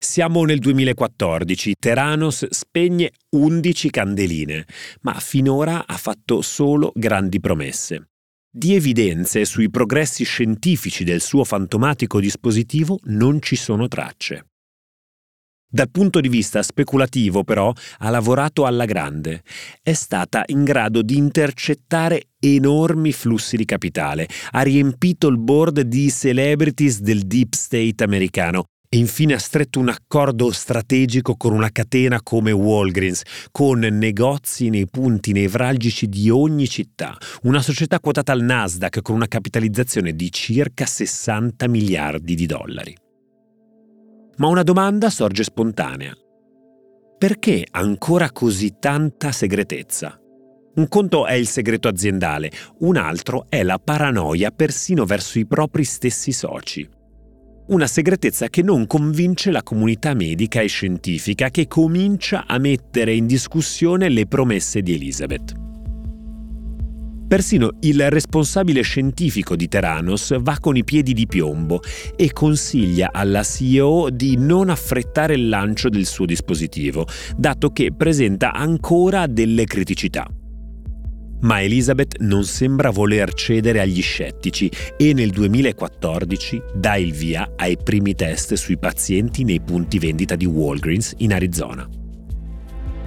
Siamo 0.00 0.44
nel 0.44 0.60
2014, 0.60 1.74
Teranos 1.76 2.46
spegne 2.50 3.10
11 3.30 3.90
candeline, 3.90 4.64
ma 5.00 5.14
finora 5.14 5.88
ha 5.88 5.96
fatto 5.96 6.40
solo 6.40 6.92
grandi 6.94 7.40
promesse. 7.40 8.10
Di 8.48 8.76
evidenze 8.76 9.44
sui 9.44 9.68
progressi 9.70 10.22
scientifici 10.22 11.02
del 11.02 11.20
suo 11.20 11.42
fantomatico 11.42 12.20
dispositivo 12.20 13.00
non 13.06 13.42
ci 13.42 13.56
sono 13.56 13.88
tracce. 13.88 14.46
Dal 15.68 15.90
punto 15.90 16.20
di 16.20 16.28
vista 16.28 16.62
speculativo, 16.62 17.42
però, 17.42 17.72
ha 17.98 18.08
lavorato 18.08 18.66
alla 18.66 18.84
grande. 18.84 19.42
È 19.82 19.94
stata 19.94 20.44
in 20.46 20.62
grado 20.62 21.02
di 21.02 21.16
intercettare 21.16 22.28
enormi 22.38 23.10
flussi 23.10 23.56
di 23.56 23.64
capitale, 23.64 24.28
ha 24.52 24.62
riempito 24.62 25.26
il 25.26 25.38
board 25.38 25.80
di 25.80 26.08
celebrities 26.08 27.00
del 27.00 27.26
deep 27.26 27.54
state 27.54 28.04
americano 28.04 28.66
e 28.90 28.96
infine 28.96 29.34
ha 29.34 29.38
stretto 29.38 29.78
un 29.78 29.90
accordo 29.90 30.50
strategico 30.50 31.36
con 31.36 31.52
una 31.52 31.70
catena 31.70 32.22
come 32.22 32.52
Walgreens, 32.52 33.22
con 33.50 33.80
negozi 33.80 34.70
nei 34.70 34.88
punti 34.88 35.32
nevralgici 35.32 36.08
di 36.08 36.30
ogni 36.30 36.66
città, 36.66 37.16
una 37.42 37.60
società 37.60 38.00
quotata 38.00 38.32
al 38.32 38.42
Nasdaq 38.42 39.02
con 39.02 39.14
una 39.14 39.28
capitalizzazione 39.28 40.14
di 40.14 40.32
circa 40.32 40.86
60 40.86 41.68
miliardi 41.68 42.34
di 42.34 42.46
dollari. 42.46 42.96
Ma 44.36 44.46
una 44.46 44.62
domanda 44.62 45.10
sorge 45.10 45.42
spontanea. 45.42 46.16
Perché 47.18 47.66
ancora 47.70 48.30
così 48.30 48.76
tanta 48.78 49.32
segretezza? 49.32 50.18
Un 50.76 50.86
conto 50.86 51.26
è 51.26 51.32
il 51.32 51.48
segreto 51.48 51.88
aziendale, 51.88 52.52
un 52.78 52.96
altro 52.96 53.46
è 53.48 53.64
la 53.64 53.80
paranoia 53.80 54.52
persino 54.52 55.04
verso 55.04 55.40
i 55.40 55.46
propri 55.46 55.82
stessi 55.82 56.30
soci. 56.30 56.88
Una 57.68 57.86
segretezza 57.86 58.48
che 58.48 58.62
non 58.62 58.86
convince 58.86 59.50
la 59.50 59.62
comunità 59.62 60.14
medica 60.14 60.62
e 60.62 60.68
scientifica 60.68 61.50
che 61.50 61.66
comincia 61.66 62.46
a 62.46 62.56
mettere 62.56 63.12
in 63.12 63.26
discussione 63.26 64.08
le 64.08 64.26
promesse 64.26 64.80
di 64.80 64.94
Elizabeth. 64.94 65.52
Persino 67.28 67.72
il 67.80 68.08
responsabile 68.08 68.80
scientifico 68.80 69.54
di 69.54 69.68
Teranos 69.68 70.34
va 70.40 70.56
con 70.58 70.78
i 70.78 70.84
piedi 70.84 71.12
di 71.12 71.26
piombo 71.26 71.82
e 72.16 72.32
consiglia 72.32 73.10
alla 73.12 73.42
CEO 73.42 74.08
di 74.08 74.38
non 74.38 74.70
affrettare 74.70 75.34
il 75.34 75.50
lancio 75.50 75.90
del 75.90 76.06
suo 76.06 76.24
dispositivo, 76.24 77.06
dato 77.36 77.68
che 77.68 77.92
presenta 77.94 78.54
ancora 78.54 79.26
delle 79.26 79.66
criticità. 79.66 80.26
Ma 81.40 81.62
Elizabeth 81.62 82.18
non 82.18 82.44
sembra 82.44 82.90
voler 82.90 83.32
cedere 83.32 83.80
agli 83.80 84.02
scettici 84.02 84.70
e 84.96 85.12
nel 85.12 85.30
2014 85.30 86.62
dà 86.74 86.96
il 86.96 87.12
via 87.12 87.52
ai 87.56 87.76
primi 87.76 88.14
test 88.14 88.54
sui 88.54 88.76
pazienti 88.76 89.44
nei 89.44 89.60
punti 89.60 89.98
vendita 90.00 90.34
di 90.34 90.46
Walgreens 90.46 91.14
in 91.18 91.32
Arizona. 91.32 91.88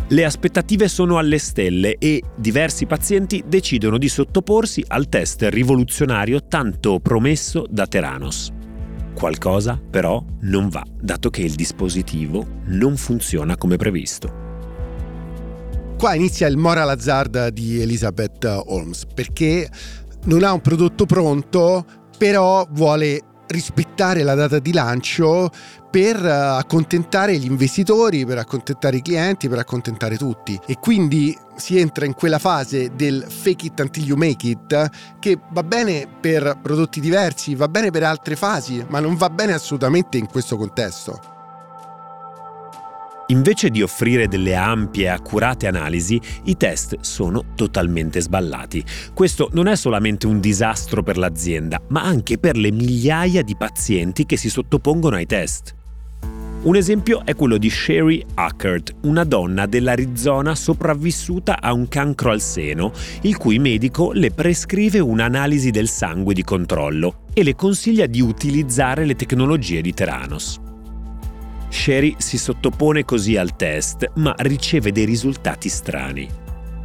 Le 0.07 0.25
aspettative 0.25 0.87
sono 0.87 1.17
alle 1.17 1.39
stelle 1.39 1.95
e 1.97 2.21
diversi 2.35 2.85
pazienti 2.85 3.43
decidono 3.47 3.97
di 3.97 4.09
sottoporsi 4.09 4.83
al 4.87 5.09
test 5.09 5.45
rivoluzionario 5.49 6.45
tanto 6.47 6.99
promesso 6.99 7.65
da 7.69 7.85
Teranos. 7.85 8.51
Qualcosa 9.13 9.79
però 9.89 10.23
non 10.41 10.69
va, 10.69 10.85
dato 10.99 11.29
che 11.29 11.41
il 11.41 11.55
dispositivo 11.55 12.45
non 12.67 12.95
funziona 12.95 13.57
come 13.57 13.75
previsto 13.75 14.50
qua 16.01 16.15
inizia 16.15 16.47
il 16.47 16.57
moral 16.57 16.89
hazard 16.89 17.49
di 17.49 17.79
Elizabeth 17.79 18.43
Holmes 18.43 19.05
perché 19.13 19.69
non 20.23 20.43
ha 20.43 20.51
un 20.51 20.59
prodotto 20.59 21.05
pronto 21.05 21.85
però 22.17 22.65
vuole 22.71 23.21
rispettare 23.45 24.23
la 24.23 24.33
data 24.33 24.57
di 24.57 24.73
lancio 24.73 25.51
per 25.91 26.25
accontentare 26.25 27.37
gli 27.37 27.45
investitori, 27.45 28.25
per 28.25 28.39
accontentare 28.39 28.97
i 28.97 29.03
clienti, 29.03 29.47
per 29.47 29.59
accontentare 29.59 30.17
tutti. 30.17 30.59
E 30.65 30.79
quindi 30.79 31.37
si 31.55 31.77
entra 31.77 32.05
in 32.05 32.15
quella 32.15 32.39
fase 32.39 32.95
del 32.95 33.23
fake 33.27 33.67
it 33.67 33.79
until 33.79 34.03
you 34.03 34.17
make 34.17 34.47
it 34.47 34.89
che 35.19 35.37
va 35.51 35.61
bene 35.61 36.07
per 36.19 36.57
prodotti 36.63 36.99
diversi, 36.99 37.53
va 37.53 37.67
bene 37.67 37.91
per 37.91 38.01
altre 38.01 38.35
fasi, 38.35 38.83
ma 38.87 38.99
non 38.99 39.15
va 39.17 39.29
bene 39.29 39.53
assolutamente 39.53 40.17
in 40.17 40.25
questo 40.25 40.57
contesto. 40.57 41.30
Invece 43.31 43.69
di 43.69 43.81
offrire 43.81 44.27
delle 44.27 44.55
ampie 44.55 45.05
e 45.05 45.07
accurate 45.07 45.65
analisi, 45.65 46.19
i 46.45 46.57
test 46.57 46.97
sono 46.99 47.45
totalmente 47.55 48.19
sballati. 48.19 48.83
Questo 49.13 49.49
non 49.53 49.67
è 49.67 49.75
solamente 49.77 50.27
un 50.27 50.41
disastro 50.41 51.01
per 51.01 51.17
l'azienda, 51.17 51.81
ma 51.87 52.03
anche 52.03 52.37
per 52.37 52.57
le 52.57 52.71
migliaia 52.71 53.41
di 53.41 53.55
pazienti 53.55 54.25
che 54.25 54.35
si 54.35 54.49
sottopongono 54.49 55.15
ai 55.15 55.25
test. 55.25 55.75
Un 56.63 56.75
esempio 56.75 57.25
è 57.25 57.33
quello 57.33 57.57
di 57.57 57.69
Sherry 57.69 58.23
Ackert, 58.33 58.95
una 59.03 59.23
donna 59.23 59.65
dell'Arizona 59.65 60.53
sopravvissuta 60.53 61.61
a 61.61 61.71
un 61.71 61.87
cancro 61.87 62.31
al 62.31 62.41
seno, 62.41 62.91
il 63.21 63.37
cui 63.37 63.59
medico 63.59 64.11
le 64.11 64.31
prescrive 64.31 64.99
un'analisi 64.99 65.71
del 65.71 65.87
sangue 65.87 66.33
di 66.33 66.43
controllo 66.43 67.23
e 67.33 67.43
le 67.43 67.55
consiglia 67.55 68.07
di 68.07 68.19
utilizzare 68.19 69.05
le 69.05 69.15
tecnologie 69.15 69.81
di 69.81 69.93
Teranos. 69.93 70.69
Sherry 71.71 72.15
si 72.17 72.37
sottopone 72.37 73.05
così 73.05 73.37
al 73.37 73.55
test, 73.55 74.11
ma 74.15 74.33
riceve 74.37 74.91
dei 74.91 75.05
risultati 75.05 75.69
strani. 75.69 76.27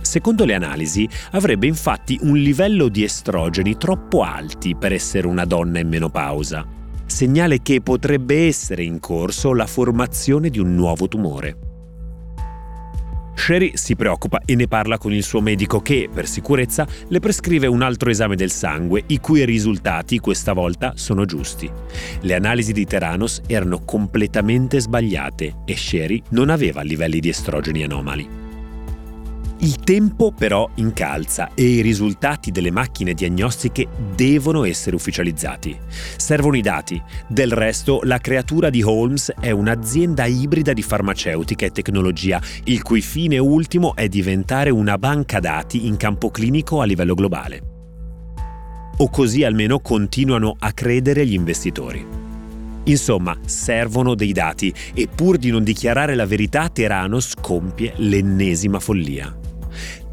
Secondo 0.00 0.44
le 0.44 0.54
analisi, 0.54 1.08
avrebbe 1.32 1.66
infatti 1.66 2.16
un 2.22 2.36
livello 2.36 2.88
di 2.88 3.02
estrogeni 3.02 3.76
troppo 3.76 4.22
alti 4.22 4.76
per 4.76 4.92
essere 4.92 5.26
una 5.26 5.44
donna 5.44 5.80
in 5.80 5.88
menopausa, 5.88 6.64
segnale 7.04 7.62
che 7.62 7.80
potrebbe 7.80 8.46
essere 8.46 8.84
in 8.84 9.00
corso 9.00 9.52
la 9.52 9.66
formazione 9.66 10.50
di 10.50 10.60
un 10.60 10.76
nuovo 10.76 11.08
tumore. 11.08 11.65
Sherry 13.36 13.72
si 13.74 13.94
preoccupa 13.94 14.40
e 14.44 14.56
ne 14.56 14.66
parla 14.66 14.98
con 14.98 15.12
il 15.12 15.22
suo 15.22 15.40
medico 15.40 15.80
che, 15.80 16.08
per 16.12 16.26
sicurezza, 16.26 16.86
le 17.08 17.20
prescrive 17.20 17.66
un 17.66 17.82
altro 17.82 18.10
esame 18.10 18.34
del 18.34 18.50
sangue, 18.50 19.04
i 19.08 19.20
cui 19.20 19.44
risultati 19.44 20.18
questa 20.18 20.52
volta 20.52 20.94
sono 20.96 21.24
giusti. 21.24 21.70
Le 22.22 22.34
analisi 22.34 22.72
di 22.72 22.86
Teranos 22.86 23.42
erano 23.46 23.84
completamente 23.84 24.80
sbagliate 24.80 25.58
e 25.64 25.76
Sherry 25.76 26.22
non 26.30 26.50
aveva 26.50 26.82
livelli 26.82 27.20
di 27.20 27.28
estrogeni 27.28 27.84
anomali. 27.84 28.45
Il 29.58 29.76
tempo 29.76 30.32
però 30.32 30.68
incalza 30.74 31.48
e 31.54 31.64
i 31.64 31.80
risultati 31.80 32.50
delle 32.50 32.70
macchine 32.70 33.14
diagnostiche 33.14 33.88
devono 34.14 34.64
essere 34.64 34.96
ufficializzati. 34.96 35.78
Servono 36.18 36.56
i 36.56 36.60
dati. 36.60 37.02
Del 37.26 37.52
resto, 37.52 38.00
la 38.02 38.18
creatura 38.18 38.68
di 38.68 38.82
Holmes 38.82 39.32
è 39.40 39.50
un'azienda 39.50 40.26
ibrida 40.26 40.74
di 40.74 40.82
farmaceutica 40.82 41.64
e 41.64 41.70
tecnologia, 41.70 42.38
il 42.64 42.82
cui 42.82 43.00
fine 43.00 43.38
ultimo 43.38 43.94
è 43.96 44.08
diventare 44.08 44.68
una 44.68 44.98
banca 44.98 45.40
dati 45.40 45.86
in 45.86 45.96
campo 45.96 46.30
clinico 46.30 46.82
a 46.82 46.84
livello 46.84 47.14
globale. 47.14 47.62
O 48.98 49.08
così 49.08 49.42
almeno 49.42 49.80
continuano 49.80 50.54
a 50.58 50.72
credere 50.72 51.26
gli 51.26 51.34
investitori. 51.34 52.04
Insomma, 52.84 53.36
servono 53.46 54.14
dei 54.14 54.32
dati 54.32 54.72
e 54.92 55.08
pur 55.12 55.38
di 55.38 55.50
non 55.50 55.64
dichiarare 55.64 56.14
la 56.14 56.26
verità, 56.26 56.68
Teranos 56.68 57.32
compie 57.40 57.94
l'ennesima 57.96 58.80
follia 58.80 59.34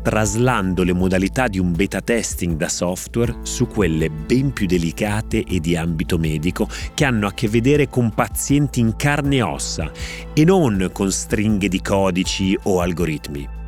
traslando 0.04 0.84
le 0.84 0.94
modalità 0.94 1.48
di 1.48 1.58
un 1.58 1.72
beta 1.72 2.02
testing 2.02 2.58
da 2.58 2.68
software 2.68 3.38
su 3.42 3.68
quelle 3.68 4.10
ben 4.10 4.52
più 4.52 4.68
delicate 4.68 5.44
e 5.44 5.60
di 5.60 5.76
ambito 5.76 6.18
medico 6.20 6.68
che 6.94 7.06
hanno 7.06 7.26
a 7.26 7.34
che 7.34 7.48
vedere 7.48 7.88
con 7.88 8.14
pazienti 8.14 8.82
in 8.82 8.96
carne 8.96 9.38
e 9.38 9.42
ossa 9.42 9.90
e 10.34 10.44
non 10.44 10.90
con 10.92 11.12
stringhe 11.12 11.70
di 11.70 11.82
codici 11.82 12.56
o 12.64 12.82
algoritmi. 12.82 13.62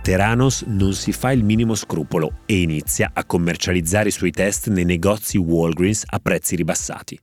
Teranos 0.00 0.62
non 0.62 0.94
si 0.94 1.12
fa 1.12 1.32
il 1.32 1.44
minimo 1.44 1.74
scrupolo 1.74 2.38
e 2.46 2.62
inizia 2.62 3.10
a 3.12 3.24
commercializzare 3.26 4.08
i 4.08 4.12
suoi 4.12 4.30
test 4.30 4.68
nei 4.68 4.86
negozi 4.86 5.36
Walgreens 5.36 6.04
a 6.06 6.18
prezzi 6.18 6.56
ribassati. 6.56 7.18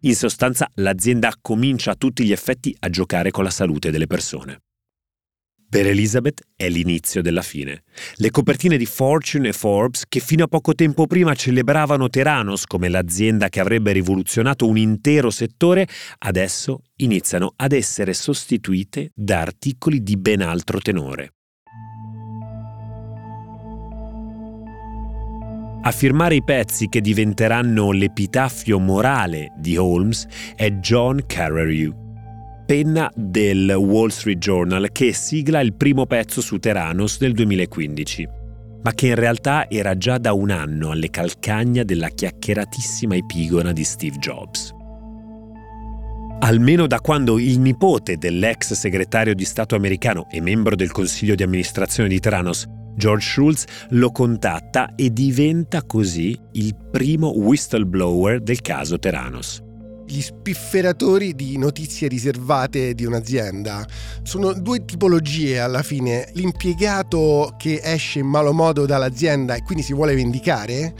In 0.00 0.14
sostanza 0.14 0.68
l'azienda 0.76 1.32
comincia 1.40 1.92
a 1.92 1.96
tutti 1.96 2.24
gli 2.24 2.32
effetti 2.32 2.74
a 2.80 2.88
giocare 2.88 3.30
con 3.30 3.44
la 3.44 3.50
salute 3.50 3.90
delle 3.90 4.06
persone. 4.06 4.62
Per 5.70 5.86
Elizabeth 5.86 6.40
è 6.56 6.70
l'inizio 6.70 7.20
della 7.20 7.42
fine. 7.42 7.82
Le 8.14 8.30
copertine 8.30 8.78
di 8.78 8.86
Fortune 8.86 9.48
e 9.48 9.52
Forbes, 9.52 10.04
che 10.08 10.18
fino 10.18 10.44
a 10.44 10.48
poco 10.48 10.74
tempo 10.74 11.06
prima 11.06 11.34
celebravano 11.34 12.08
Teranos 12.08 12.64
come 12.64 12.88
l'azienda 12.88 13.50
che 13.50 13.60
avrebbe 13.60 13.92
rivoluzionato 13.92 14.66
un 14.66 14.78
intero 14.78 15.28
settore, 15.28 15.86
adesso 16.20 16.84
iniziano 16.96 17.52
ad 17.54 17.72
essere 17.72 18.14
sostituite 18.14 19.10
da 19.14 19.40
articoli 19.40 20.02
di 20.02 20.16
ben 20.16 20.40
altro 20.40 20.80
tenore. 20.80 21.34
A 25.82 25.90
firmare 25.90 26.34
i 26.34 26.42
pezzi 26.42 26.88
che 26.88 27.02
diventeranno 27.02 27.92
l'epitaffio 27.92 28.78
morale 28.78 29.52
di 29.58 29.76
Holmes 29.76 30.26
è 30.56 30.70
John 30.72 31.24
Carreyrou, 31.26 32.07
penna 32.68 33.10
del 33.14 33.70
Wall 33.70 34.08
Street 34.08 34.36
Journal 34.36 34.90
che 34.92 35.14
sigla 35.14 35.60
il 35.60 35.72
primo 35.72 36.04
pezzo 36.04 36.42
su 36.42 36.58
Theranos 36.58 37.16
del 37.16 37.32
2015 37.32 38.28
ma 38.82 38.92
che 38.92 39.06
in 39.06 39.14
realtà 39.14 39.70
era 39.70 39.96
già 39.96 40.18
da 40.18 40.34
un 40.34 40.50
anno 40.50 40.90
alle 40.90 41.08
calcagna 41.08 41.82
della 41.82 42.10
chiacchieratissima 42.10 43.16
epigona 43.16 43.72
di 43.72 43.84
Steve 43.84 44.18
Jobs. 44.18 44.74
Almeno 46.40 46.86
da 46.86 47.00
quando 47.00 47.38
il 47.38 47.58
nipote 47.58 48.18
dell'ex 48.18 48.74
segretario 48.74 49.34
di 49.34 49.46
Stato 49.46 49.74
americano 49.74 50.28
e 50.30 50.42
membro 50.42 50.76
del 50.76 50.92
consiglio 50.92 51.34
di 51.34 51.42
amministrazione 51.42 52.10
di 52.10 52.20
Theranos, 52.20 52.66
George 52.94 53.26
Schultz, 53.26 53.64
lo 53.90 54.10
contatta 54.10 54.94
e 54.94 55.10
diventa 55.10 55.84
così 55.84 56.38
il 56.52 56.76
primo 56.90 57.28
whistleblower 57.28 58.42
del 58.42 58.60
caso 58.60 58.98
Theranos 58.98 59.66
gli 60.08 60.22
spifferatori 60.22 61.34
di 61.34 61.58
notizie 61.58 62.08
riservate 62.08 62.94
di 62.94 63.04
un'azienda. 63.04 63.86
Sono 64.22 64.54
due 64.54 64.84
tipologie 64.86 65.60
alla 65.60 65.82
fine, 65.82 66.30
l'impiegato 66.32 67.54
che 67.58 67.80
esce 67.82 68.20
in 68.20 68.26
malo 68.26 68.54
modo 68.54 68.86
dall'azienda 68.86 69.54
e 69.54 69.62
quindi 69.62 69.84
si 69.84 69.92
vuole 69.92 70.14
vendicare, 70.14 70.94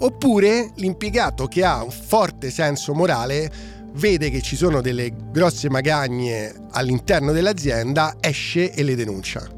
oppure 0.00 0.72
l'impiegato 0.76 1.46
che 1.46 1.64
ha 1.64 1.82
un 1.82 1.90
forte 1.90 2.50
senso 2.50 2.92
morale, 2.92 3.50
vede 3.94 4.30
che 4.30 4.42
ci 4.42 4.56
sono 4.56 4.82
delle 4.82 5.10
grosse 5.32 5.70
magagne 5.70 6.52
all'interno 6.72 7.32
dell'azienda, 7.32 8.16
esce 8.20 8.72
e 8.72 8.82
le 8.82 8.94
denuncia. 8.94 9.48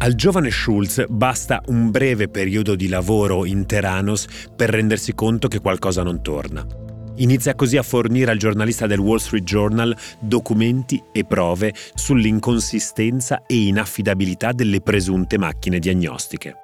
Al 0.00 0.14
giovane 0.14 0.50
Schulz 0.50 1.04
basta 1.08 1.60
un 1.66 1.90
breve 1.90 2.28
periodo 2.28 2.76
di 2.76 2.88
lavoro 2.88 3.44
in 3.44 3.66
Teranos 3.66 4.26
per 4.54 4.70
rendersi 4.70 5.12
conto 5.12 5.48
che 5.48 5.58
qualcosa 5.58 6.02
non 6.02 6.22
torna. 6.22 6.87
Inizia 7.20 7.56
così 7.56 7.76
a 7.76 7.82
fornire 7.82 8.30
al 8.30 8.38
giornalista 8.38 8.86
del 8.86 9.00
Wall 9.00 9.18
Street 9.18 9.42
Journal 9.42 9.96
documenti 10.20 11.02
e 11.10 11.24
prove 11.24 11.74
sull'inconsistenza 11.94 13.42
e 13.44 13.66
inaffidabilità 13.66 14.52
delle 14.52 14.80
presunte 14.80 15.36
macchine 15.36 15.80
diagnostiche. 15.80 16.54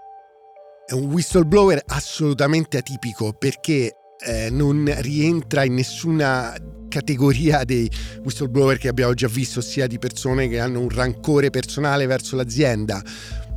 È 0.87 0.93
un 0.93 1.07
whistleblower 1.07 1.83
assolutamente 1.87 2.77
atipico 2.77 3.33
perché 3.33 3.97
eh, 4.25 4.49
non 4.51 4.93
rientra 4.99 5.65
in 5.65 5.75
nessuna 5.75 6.55
categoria 6.89 7.65
dei 7.65 7.91
whistleblower 8.23 8.79
che 8.79 8.87
abbiamo 8.87 9.15
già 9.15 9.27
visto, 9.27 9.61
sia 9.61 9.89
di 9.89 9.99
persone 9.99 10.47
che 10.47 10.61
hanno 10.61 10.79
un 10.79 10.89
rancore 10.89 11.51
personale 11.51 12.07
verso 12.07 12.37
l'azienda, 12.37 13.03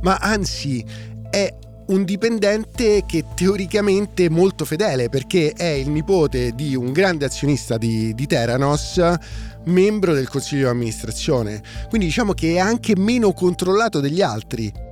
ma 0.00 0.16
anzi 0.16 0.84
è 1.30 1.54
un 1.88 2.04
dipendente 2.04 3.04
che 3.06 3.24
teoricamente 3.34 4.26
è 4.26 4.28
molto 4.28 4.64
fedele 4.64 5.08
perché 5.08 5.52
è 5.52 5.68
il 5.68 5.88
nipote 5.88 6.52
di 6.54 6.74
un 6.74 6.92
grande 6.92 7.24
azionista 7.24 7.78
di, 7.78 8.14
di 8.14 8.26
Theranos, 8.26 9.00
membro 9.64 10.14
del 10.14 10.28
consiglio 10.28 10.64
di 10.64 10.70
amministrazione. 10.70 11.62
Quindi 11.88 12.06
diciamo 12.06 12.32
che 12.32 12.54
è 12.54 12.58
anche 12.58 12.94
meno 12.96 13.32
controllato 13.32 14.00
degli 14.00 14.20
altri. 14.20 14.87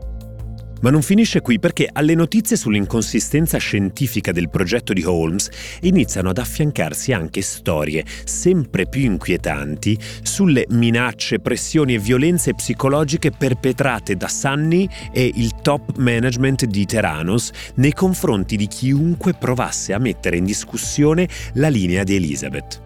Ma 0.83 0.91
non 0.91 1.03
finisce 1.03 1.41
qui 1.41 1.59
perché 1.59 1.89
alle 1.91 2.15
notizie 2.15 2.57
sull'inconsistenza 2.57 3.59
scientifica 3.59 4.31
del 4.31 4.51
progetto 4.51 4.93
di 4.93 5.05
Holmes 5.05 5.49
iniziano 5.81 6.29
ad 6.29 6.39
affiancarsi 6.39 7.12
anche 7.12 7.41
storie 7.41 8.05
sempre 8.25 8.87
più 8.87 9.03
inquietanti 9.03 9.99
sulle 10.23 10.67
minacce, 10.69 11.41
pressioni 11.41 11.95
e 11.95 11.99
violenze 11.99 12.55
psicologiche 12.55 13.31
perpetrate 13.31 14.17
da 14.17 14.29
Sunny 14.29 14.89
e 15.12 15.31
il 15.35 15.55
top 15.62 15.97
management 15.97 16.67
di 16.67 16.85
Theranos 16.85 17.51
nei 17.77 17.93
confronti 17.93 18.57
di 18.57 18.67
chiunque 18.67 19.35
provasse 19.35 19.95
a 19.95 19.99
mettere 19.99 20.37
in 20.37 20.45
discussione 20.45 21.29
la 21.55 21.69
linea 21.69 22.05
di 22.05 22.17
Elizabeth. 22.17 22.83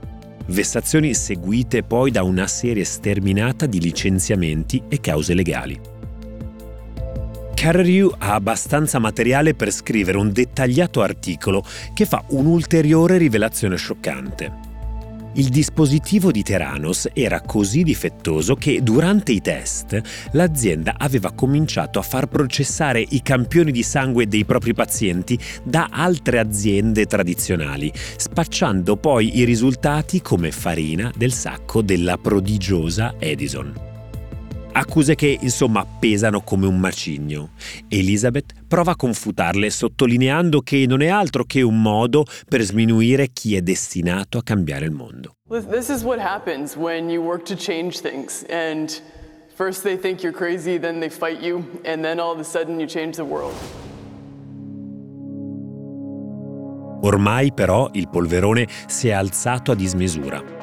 Vessazioni 0.47 1.15
seguite 1.15 1.83
poi 1.83 2.11
da 2.11 2.23
una 2.23 2.47
serie 2.47 2.85
sterminata 2.85 3.67
di 3.67 3.81
licenziamenti 3.81 4.83
e 4.89 5.01
cause 5.01 5.35
legali. 5.35 5.90
Carreyrou 7.61 8.15
ha 8.17 8.33
abbastanza 8.33 8.99
materiale 8.99 9.53
per 9.53 9.71
scrivere 9.71 10.17
un 10.17 10.33
dettagliato 10.33 11.03
articolo 11.03 11.63
che 11.93 12.07
fa 12.07 12.25
un'ulteriore 12.29 13.19
rivelazione 13.19 13.77
scioccante. 13.77 14.51
Il 15.35 15.51
dispositivo 15.51 16.31
di 16.31 16.43
Theranos 16.43 17.11
era 17.13 17.43
così 17.43 17.83
difettoso 17.83 18.55
che 18.55 18.83
durante 18.83 19.33
i 19.33 19.43
test 19.43 20.01
l'azienda 20.33 20.95
aveva 20.97 21.33
cominciato 21.33 21.99
a 21.99 22.03
far 22.03 22.29
processare 22.29 23.05
i 23.07 23.21
campioni 23.21 23.73
di 23.73 23.83
sangue 23.83 24.27
dei 24.27 24.47
propri 24.47 24.73
pazienti 24.73 25.39
da 25.63 25.89
altre 25.91 26.39
aziende 26.39 27.05
tradizionali, 27.05 27.93
spacciando 28.17 28.97
poi 28.97 29.37
i 29.37 29.45
risultati 29.45 30.23
come 30.23 30.51
farina 30.51 31.13
del 31.15 31.35
sacco 31.35 31.83
della 31.83 32.17
prodigiosa 32.17 33.17
Edison. 33.19 33.90
Accuse 34.73 35.17
che 35.17 35.37
insomma 35.41 35.85
pesano 35.85 36.43
come 36.43 36.67
un 36.67 36.79
macigno. 36.79 37.51
Elizabeth 37.89 38.53
prova 38.69 38.93
a 38.93 38.97
confutarle 38.97 39.69
sottolineando 39.69 40.61
che 40.61 40.87
non 40.87 41.03
è 41.03 41.09
altro 41.09 41.45
che 41.45 41.61
un 41.63 41.83
modo 41.83 42.25
per 42.49 42.63
sminuire 42.63 43.31
chi 43.33 43.57
è 43.57 43.63
destinato 43.63 44.39
a 44.39 44.43
cambiare 44.43 44.85
il 44.85 44.93
mondo. 44.93 45.35
This 45.49 45.89
is 45.89 46.03
what 46.03 46.21
happens 46.21 46.77
when 46.77 47.11
you 47.11 47.23
work 47.23 47.45
to 47.45 47.57
change 47.57 48.01
things 48.01 48.45
and 48.49 48.91
first 49.55 49.83
they 49.83 49.99
think 49.99 50.23
you're 50.23 50.37
crazy, 50.37 50.79
then 50.79 51.01
they 51.01 51.11
fight 51.11 51.43
you 51.43 51.65
and 51.85 52.03
then 52.03 52.21
all 52.21 52.33
of 52.33 52.39
a 52.39 52.45
sudden 52.45 52.79
you 52.79 52.87
change 52.87 53.17
the 53.17 53.23
world. 53.23 53.55
Ormai 57.03 57.53
però 57.53 57.89
il 57.93 58.09
polverone 58.09 58.69
si 58.87 59.09
è 59.09 59.13
alzato 59.13 59.73
a 59.73 59.75
dismisura 59.75 60.60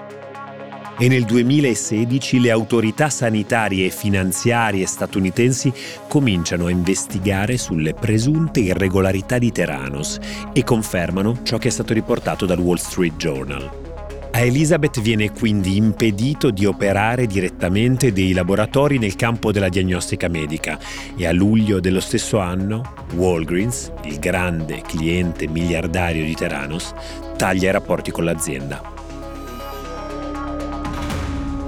e 0.99 1.07
nel 1.07 1.25
2016 1.25 2.39
le 2.39 2.51
autorità 2.51 3.09
sanitarie 3.09 3.85
e 3.85 3.89
finanziarie 3.89 4.85
statunitensi 4.85 5.71
cominciano 6.07 6.65
a 6.65 6.71
investigare 6.71 7.57
sulle 7.57 7.93
presunte 7.93 8.59
irregolarità 8.61 9.37
di 9.37 9.51
Theranos 9.51 10.17
e 10.53 10.63
confermano 10.63 11.39
ciò 11.43 11.57
che 11.57 11.67
è 11.67 11.71
stato 11.71 11.93
riportato 11.93 12.45
dal 12.45 12.59
Wall 12.59 12.77
Street 12.77 13.15
Journal. 13.15 13.85
A 14.31 14.41
Elizabeth 14.41 15.01
viene 15.01 15.31
quindi 15.31 15.77
impedito 15.77 16.51
di 16.51 16.65
operare 16.65 17.25
direttamente 17.25 18.13
dei 18.13 18.33
laboratori 18.33 18.99
nel 18.99 19.15
campo 19.15 19.51
della 19.51 19.69
diagnostica 19.69 20.27
medica 20.27 20.77
e 21.15 21.25
a 21.25 21.31
luglio 21.31 21.79
dello 21.79 21.99
stesso 21.99 22.37
anno 22.37 22.93
Walgreens, 23.15 23.91
il 24.03 24.19
grande 24.19 24.81
cliente 24.81 25.47
miliardario 25.47 26.23
di 26.23 26.35
Theranos, 26.35 26.93
taglia 27.35 27.69
i 27.69 27.71
rapporti 27.71 28.11
con 28.11 28.25
l'azienda. 28.25 28.96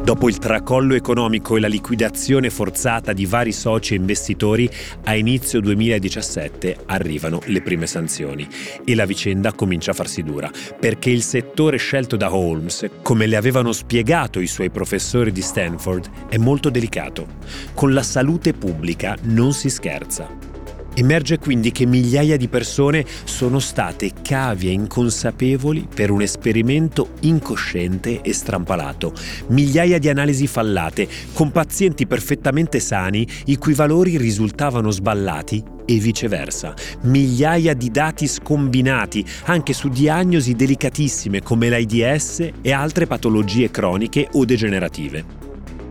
Dopo 0.09 0.27
il 0.27 0.39
tracollo 0.39 0.95
economico 0.95 1.55
e 1.55 1.59
la 1.59 1.67
liquidazione 1.67 2.49
forzata 2.49 3.13
di 3.13 3.27
vari 3.27 3.51
soci 3.51 3.93
e 3.93 3.97
investitori, 3.97 4.67
a 5.03 5.15
inizio 5.15 5.59
2017 5.59 6.77
arrivano 6.87 7.39
le 7.45 7.61
prime 7.61 7.85
sanzioni 7.85 8.47
e 8.83 8.95
la 8.95 9.05
vicenda 9.05 9.53
comincia 9.53 9.91
a 9.91 9.93
farsi 9.93 10.23
dura, 10.23 10.49
perché 10.79 11.11
il 11.11 11.21
settore 11.21 11.77
scelto 11.77 12.15
da 12.15 12.33
Holmes, 12.33 12.89
come 13.03 13.27
le 13.27 13.35
avevano 13.35 13.71
spiegato 13.71 14.39
i 14.39 14.47
suoi 14.47 14.71
professori 14.71 15.31
di 15.31 15.43
Stanford, 15.43 16.09
è 16.27 16.37
molto 16.37 16.71
delicato. 16.71 17.27
Con 17.75 17.93
la 17.93 18.01
salute 18.01 18.53
pubblica 18.53 19.15
non 19.25 19.53
si 19.53 19.69
scherza. 19.69 20.58
Emerge 20.95 21.37
quindi 21.37 21.71
che 21.71 21.85
migliaia 21.85 22.37
di 22.37 22.47
persone 22.47 23.05
sono 23.23 23.59
state 23.59 24.11
cavie 24.21 24.71
inconsapevoli 24.71 25.87
per 25.93 26.11
un 26.11 26.21
esperimento 26.21 27.11
incosciente 27.21 28.21
e 28.21 28.33
strampalato, 28.33 29.13
migliaia 29.47 29.97
di 29.99 30.09
analisi 30.09 30.47
fallate, 30.47 31.07
con 31.33 31.51
pazienti 31.51 32.07
perfettamente 32.07 32.79
sani 32.79 33.27
i 33.45 33.57
cui 33.57 33.73
valori 33.73 34.17
risultavano 34.17 34.91
sballati 34.91 35.63
e 35.85 35.95
viceversa, 35.97 36.73
migliaia 37.01 37.73
di 37.73 37.89
dati 37.89 38.27
scombinati 38.27 39.25
anche 39.45 39.73
su 39.73 39.89
diagnosi 39.89 40.53
delicatissime 40.53 41.41
come 41.41 41.69
l'AIDS 41.69 42.49
e 42.61 42.71
altre 42.71 43.07
patologie 43.07 43.71
croniche 43.71 44.27
o 44.33 44.45
degenerative 44.45 45.48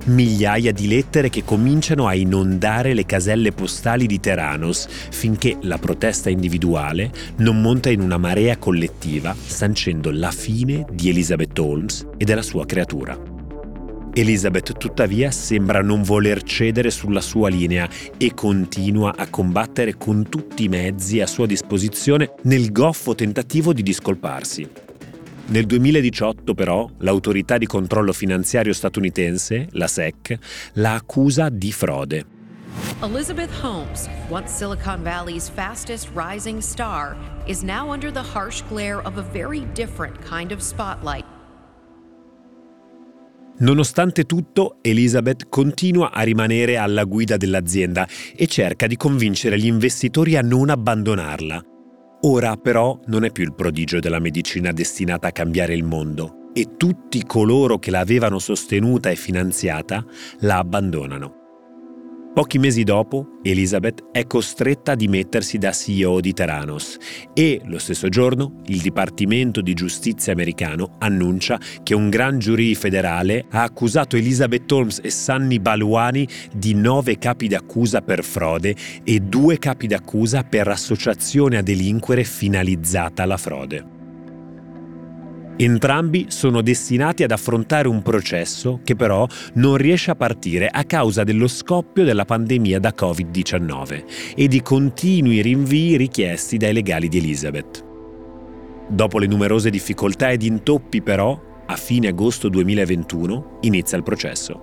migliaia 0.09 0.73
di 0.73 0.89
lettere 0.89 1.29
che 1.29 1.45
cominciano 1.45 2.07
a 2.07 2.15
inondare 2.15 2.95
le 2.95 3.07
caselle 3.07 3.53
postali 3.53 4.07
di 4.07 4.21
Teranos 4.21 4.87
finché 5.11 5.57
la 5.63 5.79
protesta 5.79 6.31
individuale 6.31 7.11
non 7.37 7.61
monta 7.61 7.91
in 7.91 8.01
una 8.01 8.19
marea 8.19 8.57
collettiva 8.57 9.35
sancendo 9.35 10.11
la 10.11 10.31
fine 10.31 10.87
di 10.91 11.09
Elizabeth 11.09 11.59
Holmes 11.59 12.07
e 12.17 12.25
della 12.25 12.43
sua 12.43 12.67
creatura. 12.67 13.37
Elizabeth 14.15 14.77
tuttavia 14.77 15.31
sembra 15.31 15.81
non 15.81 16.03
voler 16.03 16.43
cedere 16.43 16.91
sulla 16.91 17.21
sua 17.21 17.49
linea 17.49 17.89
e 18.17 18.35
continua 18.35 19.15
a 19.17 19.29
combattere 19.29 19.97
con 19.97 20.29
tutti 20.29 20.65
i 20.65 20.69
mezzi 20.69 21.21
a 21.21 21.27
sua 21.27 21.47
disposizione 21.47 22.33
nel 22.43 22.73
goffo 22.73 23.15
tentativo 23.15 23.73
di 23.73 23.83
discolparsi. 23.83 24.88
Nel 25.51 25.65
2018 25.65 26.53
però 26.53 26.87
l'autorità 26.99 27.57
di 27.57 27.65
controllo 27.65 28.13
finanziario 28.13 28.75
statunitense, 28.75 29.69
la 29.73 29.87
SEC, 29.87 30.39
la 30.75 30.93
accusa 30.93 31.49
di 31.49 31.73
frode. 31.73 32.27
Elizabeth 33.03 33.51
Holmes, 33.63 34.09
once 34.29 34.53
Silicon 34.53 35.03
Valley's 35.03 35.49
fastest 35.49 36.11
rising 36.15 36.61
star, 36.61 37.17
is 37.47 37.63
now 37.63 37.91
under 37.91 38.13
the 38.13 38.21
harsh 38.21 38.63
glare 38.69 39.01
of 39.05 39.17
a 39.17 39.23
very 39.23 39.67
different 39.73 40.19
kind 40.23 40.53
of 40.53 40.61
spotlight. 40.61 41.25
Nonostante 43.61 44.25
tutto, 44.25 44.77
Elizabeth 44.83 45.49
continua 45.49 46.13
a 46.13 46.23
rimanere 46.23 46.77
alla 46.77 47.05
guida 47.05 47.39
dell'azienda 47.39 48.07
e 48.37 48.47
cerca 48.47 48.87
di 48.87 48.97
convincere 48.97 49.59
gli 49.59 49.67
investitori 49.67 50.37
a 50.37 50.43
non 50.43 50.69
abbandonarla. 50.69 51.78
Ora 52.23 52.57
però 52.57 52.99
non 53.07 53.25
è 53.25 53.31
più 53.31 53.45
il 53.45 53.55
prodigio 53.55 54.01
della 54.01 54.19
medicina 54.19 54.73
destinata 54.73 55.29
a 55.29 55.33
cambiare 55.33 55.75
il 55.75 55.85
mondo 55.85 56.51
e 56.53 56.77
tutti 56.77 57.25
coloro 57.25 57.79
che 57.79 57.93
l'avevano 57.93 58.41
sostenuta 58.41 59.11
e 59.11 59.15
finanziata 59.15 60.05
la 60.41 60.59
abbandonano. 60.59 61.38
Pochi 62.35 62.59
mesi 62.59 62.85
dopo, 62.85 63.39
Elizabeth 63.43 64.11
è 64.13 64.27
costretta 64.27 64.93
a 64.93 64.95
dimettersi 64.95 65.59
da 65.59 65.73
CEO 65.73 66.21
di 66.21 66.33
Theranos 66.33 66.97
e, 67.35 67.61
lo 67.65 67.79
stesso 67.79 68.09
giorno, 68.09 68.61
il 68.67 68.81
Dipartimento 68.81 69.61
di 69.61 69.75
Giustizia 69.75 70.35
americano 70.35 70.97
annuncia 70.99 71.59
che 71.83 71.95
un 71.95 72.11
gran 72.11 72.39
giurì 72.39 72.77
federale 72.77 73.47
ha 73.51 73.63
accusato 73.63 74.17
Elizabeth 74.17 74.71
Holmes 74.71 75.01
e 75.03 75.11
Sunny 75.11 75.59
Baluani 75.59 76.29
di 76.55 76.75
nove 76.75 77.19
capi 77.19 77.49
d'accusa 77.49 78.03
per 78.03 78.23
frode 78.23 78.77
e 79.03 79.19
due 79.19 79.59
capi 79.59 79.89
d'accusa 79.89 80.45
per 80.45 80.69
associazione 80.69 81.57
a 81.57 81.63
delinquere 81.63 82.23
finalizzata 82.23 83.25
alla 83.25 83.37
frode. 83.37 83.98
Entrambi 85.61 86.27
sono 86.29 86.63
destinati 86.63 87.25
ad 87.25 87.33
affrontare 87.33 87.89
un 87.89 88.01
processo 88.01 88.79
che 88.85 88.95
però 88.95 89.27
non 89.55 89.77
riesce 89.77 90.13
a 90.13 90.15
partire 90.15 90.69
a 90.69 90.85
causa 90.85 91.25
dello 91.25 91.49
scoppio 91.49 92.05
della 92.05 92.25
pandemia 92.25 92.79
da 92.79 92.95
Covid-19 92.97 94.05
e 94.37 94.47
di 94.47 94.63
continui 94.63 95.43
rinvii 95.43 95.97
richiesti 95.97 96.59
dai 96.59 96.73
legali 96.73 97.09
di 97.09 97.19
Elizabeth. 97.19 97.85
Dopo 98.87 99.19
le 99.19 99.27
numerose 99.27 99.69
difficoltà 99.69 100.31
ed 100.31 100.43
intoppi 100.43 101.03
però, 101.03 101.37
a 101.67 101.75
fine 101.75 102.07
agosto 102.07 102.49
2021 102.49 103.59
inizia 103.63 103.99
il 103.99 104.05
processo. 104.05 104.63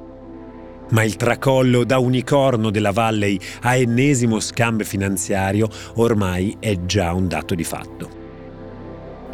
Ma 0.92 1.04
il 1.04 1.18
tracollo 1.18 1.84
da 1.84 1.98
unicorno 1.98 2.70
della 2.70 2.92
Valley 2.92 3.38
a 3.64 3.76
ennesimo 3.76 4.40
scambio 4.40 4.86
finanziario 4.86 5.68
ormai 5.96 6.56
è 6.58 6.86
già 6.86 7.12
un 7.12 7.28
dato 7.28 7.54
di 7.54 7.66
fatto. 7.66 8.24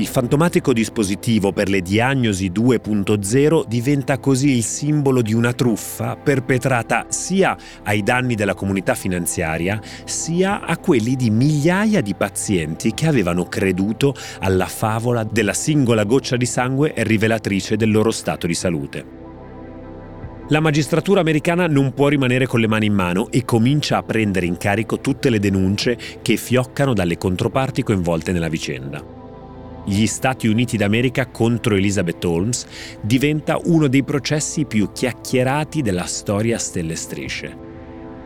Il 0.01 0.07
fantomatico 0.07 0.73
dispositivo 0.73 1.51
per 1.51 1.69
le 1.69 1.79
diagnosi 1.79 2.49
2.0 2.49 3.65
diventa 3.67 4.17
così 4.17 4.55
il 4.55 4.63
simbolo 4.63 5.21
di 5.21 5.35
una 5.35 5.53
truffa 5.53 6.15
perpetrata 6.15 7.05
sia 7.09 7.55
ai 7.83 8.01
danni 8.01 8.33
della 8.33 8.55
comunità 8.55 8.95
finanziaria, 8.95 9.79
sia 10.05 10.61
a 10.61 10.75
quelli 10.79 11.15
di 11.15 11.29
migliaia 11.29 12.01
di 12.01 12.15
pazienti 12.15 12.95
che 12.95 13.05
avevano 13.05 13.45
creduto 13.45 14.15
alla 14.39 14.65
favola 14.65 15.23
della 15.23 15.53
singola 15.53 16.03
goccia 16.03 16.35
di 16.35 16.47
sangue 16.47 16.93
rivelatrice 16.95 17.77
del 17.77 17.91
loro 17.91 18.09
stato 18.09 18.47
di 18.47 18.55
salute. 18.55 19.05
La 20.47 20.61
magistratura 20.61 21.19
americana 21.19 21.67
non 21.67 21.93
può 21.93 22.07
rimanere 22.07 22.47
con 22.47 22.59
le 22.59 22.67
mani 22.67 22.87
in 22.87 22.93
mano 22.95 23.29
e 23.29 23.45
comincia 23.45 23.97
a 23.97 24.03
prendere 24.03 24.47
in 24.47 24.57
carico 24.57 24.99
tutte 24.99 25.29
le 25.29 25.37
denunce 25.37 25.95
che 26.23 26.37
fioccano 26.37 26.95
dalle 26.95 27.19
controparti 27.19 27.83
coinvolte 27.83 28.31
nella 28.31 28.49
vicenda 28.49 29.19
gli 29.85 30.05
Stati 30.05 30.47
Uniti 30.47 30.77
d'America 30.77 31.27
contro 31.27 31.75
Elizabeth 31.75 32.23
Holmes 32.23 32.65
diventa 33.01 33.59
uno 33.63 33.87
dei 33.87 34.03
processi 34.03 34.65
più 34.65 34.91
chiacchierati 34.91 35.81
della 35.81 36.05
storia 36.05 36.57
stelle 36.57 36.95
strisce. 36.95 37.69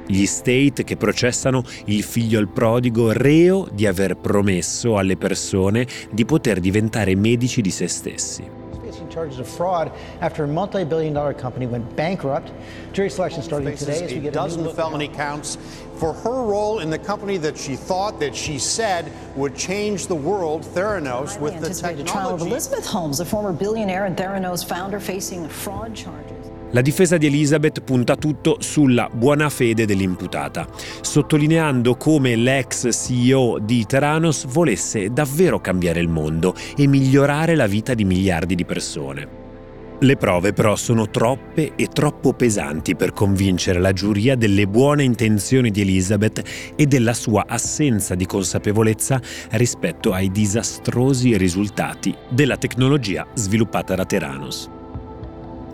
Gli 0.07 0.25
state 0.25 0.83
che 0.83 0.97
processano 0.97 1.63
il 1.85 2.03
figlio 2.03 2.39
al 2.39 2.49
prodigo 2.49 3.11
reo 3.11 3.67
di 3.71 3.87
aver 3.87 4.17
promesso 4.17 4.97
alle 4.97 5.17
persone 5.17 5.87
di 6.11 6.25
poter 6.25 6.59
diventare 6.59 7.15
medici 7.15 7.61
di 7.61 7.71
se 7.71 7.87
stessi. 7.87 8.54
Charges 9.15 9.39
of 9.39 9.47
fraud 9.47 9.93
after 10.19 10.43
a 10.43 10.47
multi-billion 10.47 11.13
dollar 11.13 11.33
company 11.33 11.65
went 11.65 11.95
bankrupt. 11.95 12.51
Jury 12.91 13.09
selection 13.09 13.41
starting 13.41 13.75
today 13.77 14.03
as 14.03 14.13
we 14.13 14.19
get 14.19 14.29
a 14.29 14.31
dozen 14.31 14.75
felony 14.75 15.07
counts 15.07 15.57
for 15.95 16.11
her 16.11 16.43
role 16.43 16.79
in 16.79 16.89
the 16.89 16.99
company 16.99 17.37
that 17.37 17.57
she 17.57 17.77
thought 17.77 18.19
that 18.19 18.35
she 18.35 18.59
said 18.59 19.09
would 19.37 19.55
change 19.55 20.07
the 20.07 20.15
world, 20.15 20.63
Theranos, 20.63 21.39
with 21.39 21.61
the 21.61 21.69
technology. 21.69 22.03
trial 22.03 22.33
of 22.33 22.41
Elizabeth 22.41 22.85
Holmes, 22.85 23.17
the 23.17 23.25
former 23.25 23.53
billionaire 23.53 24.03
and 24.03 24.17
Theranos 24.17 24.67
founder 24.67 24.99
facing 24.99 25.47
fraud 25.47 25.95
charges. 25.95 26.34
La 26.71 26.81
difesa 26.81 27.17
di 27.17 27.27
Elizabeth 27.27 27.81
punta 27.81 28.15
tutto 28.15 28.57
sulla 28.59 29.09
buona 29.11 29.49
fede 29.49 29.85
dell'imputata, 29.85 30.67
sottolineando 31.01 31.95
come 31.95 32.35
l'ex 32.35 32.89
CEO 32.89 33.59
di 33.59 33.85
Theranos 33.85 34.45
volesse 34.45 35.09
davvero 35.11 35.61
cambiare 35.61 36.01
il 36.01 36.09
mondo 36.09 36.53
e 36.75 36.87
migliorare 36.87 37.55
la 37.55 37.67
vita 37.67 37.93
di 37.93 38.03
miliardi 38.03 38.55
di 38.55 38.65
persone. 38.65 39.43
Le 39.97 40.17
prove 40.17 40.51
però 40.51 40.75
sono 40.75 41.09
troppe 41.09 41.71
e 41.75 41.87
troppo 41.87 42.33
pesanti 42.33 42.97
per 42.97 43.13
convincere 43.13 43.79
la 43.79 43.93
giuria 43.93 44.35
delle 44.35 44.67
buone 44.67 45.03
intenzioni 45.03 45.71
di 45.71 45.79
Elizabeth 45.79 46.73
e 46.75 46.85
della 46.85 47.13
sua 47.13 47.45
assenza 47.47 48.13
di 48.13 48.25
consapevolezza 48.25 49.21
rispetto 49.51 50.11
ai 50.11 50.29
disastrosi 50.29 51.37
risultati 51.37 52.13
della 52.27 52.57
tecnologia 52.57 53.25
sviluppata 53.33 53.95
da 53.95 54.03
Theranos. 54.03 54.74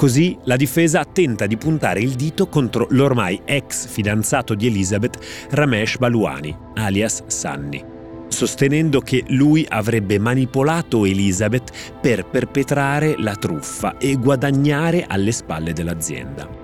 Così 0.01 0.35
la 0.45 0.55
difesa 0.55 1.05
tenta 1.05 1.45
di 1.45 1.57
puntare 1.57 1.99
il 1.99 2.15
dito 2.15 2.47
contro 2.47 2.87
l'ormai 2.89 3.39
ex 3.45 3.85
fidanzato 3.85 4.55
di 4.55 4.65
Elizabeth, 4.65 5.19
Ramesh 5.51 5.99
Baluani, 5.99 6.57
alias 6.73 7.23
Sunny, 7.27 7.85
sostenendo 8.27 9.01
che 9.01 9.23
lui 9.27 9.63
avrebbe 9.69 10.17
manipolato 10.17 11.05
Elizabeth 11.05 11.99
per 12.01 12.25
perpetrare 12.25 13.13
la 13.19 13.35
truffa 13.35 13.99
e 13.99 14.15
guadagnare 14.15 15.05
alle 15.07 15.31
spalle 15.31 15.71
dell'azienda. 15.71 16.60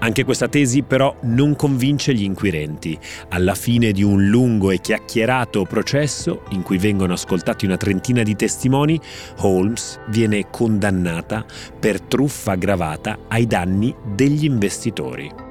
Anche 0.00 0.24
questa 0.24 0.48
tesi 0.48 0.82
però 0.82 1.14
non 1.22 1.56
convince 1.56 2.14
gli 2.14 2.22
inquirenti. 2.22 2.98
Alla 3.30 3.54
fine 3.54 3.90
di 3.90 4.02
un 4.02 4.28
lungo 4.28 4.70
e 4.70 4.80
chiacchierato 4.80 5.64
processo, 5.64 6.42
in 6.50 6.62
cui 6.62 6.78
vengono 6.78 7.14
ascoltati 7.14 7.64
una 7.64 7.76
trentina 7.76 8.22
di 8.22 8.36
testimoni, 8.36 8.98
Holmes 9.38 9.98
viene 10.08 10.50
condannata 10.50 11.44
per 11.78 12.00
truffa 12.00 12.52
aggravata 12.52 13.18
ai 13.28 13.46
danni 13.46 13.94
degli 14.14 14.44
investitori. 14.44 15.46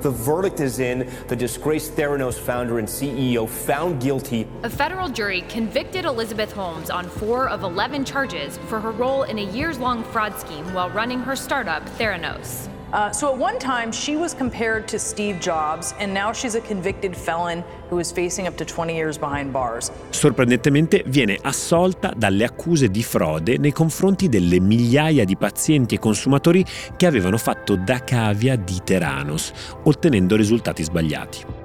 The 0.00 0.10
verdict 0.10 0.58
is 0.58 0.78
in. 0.78 1.06
The 1.28 1.36
disgraced 1.36 1.94
Theranos 1.94 2.36
founder 2.36 2.78
and 2.78 2.88
CEO 2.88 3.46
found 3.46 4.00
guilty. 4.00 4.48
A 4.64 4.70
federal 4.70 5.08
jury 5.08 5.44
convicted 5.48 6.06
Elizabeth 6.06 6.52
Holmes 6.52 6.90
on 6.90 7.04
four 7.04 7.48
of 7.48 7.62
11 7.62 8.04
charges 8.04 8.58
for 8.66 8.80
her 8.80 8.90
role 8.90 9.22
in 9.22 9.38
a 9.38 9.44
years 9.52 9.78
long 9.78 10.02
fraud 10.02 10.36
scheme 10.40 10.64
while 10.74 10.90
running 10.90 11.20
her 11.20 11.36
startup, 11.36 11.84
Theranos. 11.98 12.71
Uh, 12.92 13.10
so 13.10 13.32
at 13.32 13.38
one 13.38 13.58
time, 13.58 13.90
she 13.90 14.16
was 14.16 14.34
compared 14.34 14.86
to 14.86 14.98
Steve 14.98 15.38
Jobs, 15.40 15.94
and 15.98 16.12
now 16.12 16.30
she's 16.30 16.54
a 16.54 16.60
convicted 16.60 17.16
felon 17.16 17.64
who 17.88 17.98
is 17.98 18.12
facing 18.12 18.46
up 18.46 18.54
to 18.56 18.66
20 18.66 18.94
years 18.94 19.16
behind 19.18 19.50
bars. 19.50 19.90
Sorprendentemente 20.10 21.02
viene 21.06 21.38
assolta 21.40 22.12
dalle 22.14 22.44
accuse 22.44 22.88
di 22.88 23.02
frode 23.02 23.56
nei 23.56 23.72
confronti 23.72 24.28
delle 24.28 24.60
migliaia 24.60 25.24
di 25.24 25.36
pazienti 25.36 25.94
e 25.94 25.98
consumatori 25.98 26.62
che 26.96 27.06
avevano 27.06 27.38
fatto 27.38 27.76
da 27.76 28.00
cavia 28.04 28.56
di 28.56 28.78
Teranos, 28.84 29.52
ottenendo 29.84 30.36
risultati 30.36 30.82
sbagliati. 30.82 31.61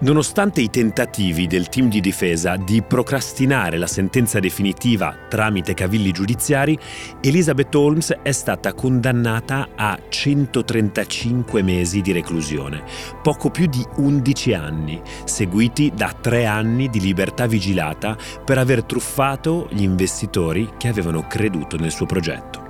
Nonostante 0.00 0.60
i 0.60 0.70
tentativi 0.70 1.48
del 1.48 1.68
team 1.68 1.88
di 1.88 2.00
difesa 2.00 2.54
di 2.54 2.82
procrastinare 2.82 3.78
la 3.78 3.88
sentenza 3.88 4.38
definitiva 4.38 5.12
tramite 5.28 5.74
cavilli 5.74 6.12
giudiziari, 6.12 6.78
Elizabeth 7.20 7.74
Holmes 7.74 8.16
è 8.22 8.30
stata 8.30 8.74
condannata 8.74 9.70
a 9.74 9.98
135 10.08 11.62
mesi 11.62 12.00
di 12.00 12.12
reclusione, 12.12 12.84
poco 13.20 13.50
più 13.50 13.66
di 13.66 13.84
11 13.96 14.54
anni, 14.54 15.02
seguiti 15.24 15.90
da 15.92 16.12
tre 16.12 16.46
anni 16.46 16.88
di 16.88 17.00
libertà 17.00 17.48
vigilata 17.48 18.16
per 18.44 18.58
aver 18.58 18.84
truffato 18.84 19.66
gli 19.72 19.82
investitori 19.82 20.74
che 20.78 20.86
avevano 20.86 21.26
creduto 21.26 21.76
nel 21.76 21.90
suo 21.90 22.06
progetto. 22.06 22.66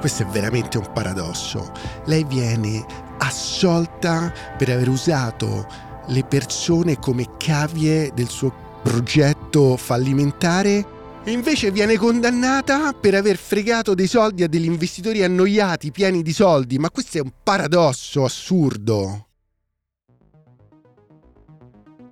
Questo 0.00 0.24
è 0.24 0.26
veramente 0.26 0.78
un 0.78 0.90
paradosso. 0.92 1.70
Lei 2.06 2.24
viene 2.24 2.84
assolta 3.18 4.32
per 4.58 4.68
aver 4.70 4.88
usato 4.88 5.81
le 6.08 6.24
persone 6.24 6.98
come 6.98 7.36
cavie 7.36 8.12
del 8.14 8.28
suo 8.28 8.52
progetto 8.82 9.76
fallimentare 9.76 11.00
e 11.24 11.30
invece 11.30 11.70
viene 11.70 11.96
condannata 11.96 12.92
per 12.92 13.14
aver 13.14 13.36
fregato 13.36 13.94
dei 13.94 14.08
soldi 14.08 14.42
a 14.42 14.48
degli 14.48 14.64
investitori 14.64 15.22
annoiati, 15.22 15.92
pieni 15.92 16.22
di 16.22 16.32
soldi. 16.32 16.78
Ma 16.78 16.90
questo 16.90 17.18
è 17.18 17.20
un 17.20 17.30
paradosso 17.42 18.24
assurdo. 18.24 19.28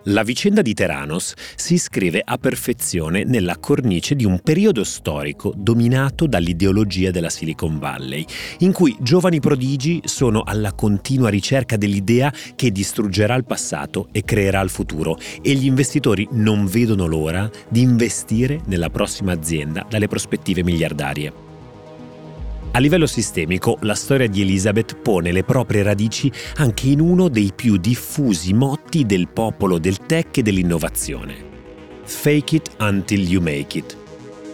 La 0.05 0.23
vicenda 0.23 0.63
di 0.63 0.73
Teranos 0.73 1.35
si 1.57 1.75
iscrive 1.75 2.23
a 2.25 2.39
perfezione 2.39 3.25
nella 3.25 3.59
cornice 3.59 4.15
di 4.15 4.25
un 4.25 4.41
periodo 4.41 4.83
storico 4.83 5.53
dominato 5.55 6.27
dall'ideologia 6.27 7.11
della 7.11 7.29
Silicon 7.29 7.79
Valley, 7.79 8.25
in 8.61 8.73
cui 8.73 8.97
giovani 9.01 9.41
prodigi 9.41 10.01
sono 10.05 10.43
alla 10.43 10.73
continua 10.73 11.29
ricerca 11.29 11.77
dell'idea 11.77 12.33
che 12.57 12.73
distruggerà 12.73 13.35
il 13.35 13.45
passato 13.45 14.09
e 14.11 14.25
creerà 14.25 14.63
il 14.63 14.71
futuro 14.71 15.19
e 15.43 15.53
gli 15.53 15.67
investitori 15.67 16.27
non 16.33 16.65
vedono 16.65 17.05
l'ora 17.05 17.51
di 17.69 17.83
investire 17.83 18.61
nella 18.67 18.89
prossima 18.89 19.33
azienda 19.33 19.85
dalle 19.87 20.09
prospettive 20.09 20.63
miliardarie. 20.63 21.50
A 22.73 22.79
livello 22.79 23.07
sistemico, 23.07 23.79
la 23.81 23.97
storia 23.97 24.29
di 24.29 24.43
Elizabeth 24.43 24.95
pone 24.95 25.33
le 25.33 25.43
proprie 25.43 25.83
radici 25.83 26.31
anche 26.57 26.87
in 26.87 27.01
uno 27.01 27.29
dei 27.29 27.51
più 27.53 27.77
diffusi 27.77 28.53
motti 28.53 29.05
del 29.05 29.27
popolo 29.27 29.79
del 29.79 29.99
tech 30.07 30.39
e 30.39 30.43
dell'innovazione. 30.43 31.35
Fake 32.05 32.55
it 32.55 32.71
until 32.79 33.29
you 33.29 33.43
make 33.43 33.77
it. 33.77 33.97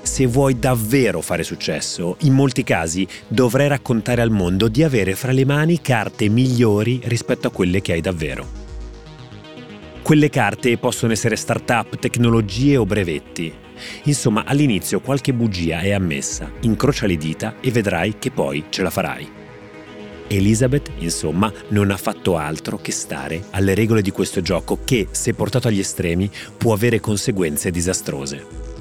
Se 0.00 0.24
vuoi 0.24 0.58
davvero 0.58 1.20
fare 1.20 1.42
successo, 1.42 2.16
in 2.20 2.32
molti 2.32 2.62
casi 2.62 3.06
dovrai 3.28 3.68
raccontare 3.68 4.22
al 4.22 4.30
mondo 4.30 4.68
di 4.68 4.82
avere 4.82 5.14
fra 5.14 5.32
le 5.32 5.44
mani 5.44 5.82
carte 5.82 6.30
migliori 6.30 7.00
rispetto 7.04 7.48
a 7.48 7.52
quelle 7.52 7.82
che 7.82 7.92
hai 7.92 8.00
davvero. 8.00 8.46
Quelle 10.00 10.30
carte 10.30 10.78
possono 10.78 11.12
essere 11.12 11.36
start-up, 11.36 11.98
tecnologie 11.98 12.78
o 12.78 12.86
brevetti, 12.86 13.52
Insomma, 14.04 14.44
all'inizio 14.44 15.00
qualche 15.00 15.32
bugia 15.32 15.80
è 15.80 15.92
ammessa, 15.92 16.50
incrocia 16.60 17.06
le 17.06 17.16
dita 17.16 17.56
e 17.60 17.70
vedrai 17.70 18.16
che 18.18 18.30
poi 18.30 18.64
ce 18.68 18.82
la 18.82 18.90
farai. 18.90 19.28
Elizabeth, 20.28 20.90
insomma, 20.98 21.52
non 21.68 21.90
ha 21.90 21.96
fatto 21.96 22.36
altro 22.36 22.78
che 22.78 22.92
stare 22.92 23.44
alle 23.50 23.74
regole 23.74 24.02
di 24.02 24.10
questo 24.10 24.40
gioco 24.40 24.80
che, 24.84 25.08
se 25.10 25.34
portato 25.34 25.68
agli 25.68 25.78
estremi, 25.78 26.30
può 26.56 26.72
avere 26.72 27.00
conseguenze 27.00 27.70
disastrose. 27.70 28.75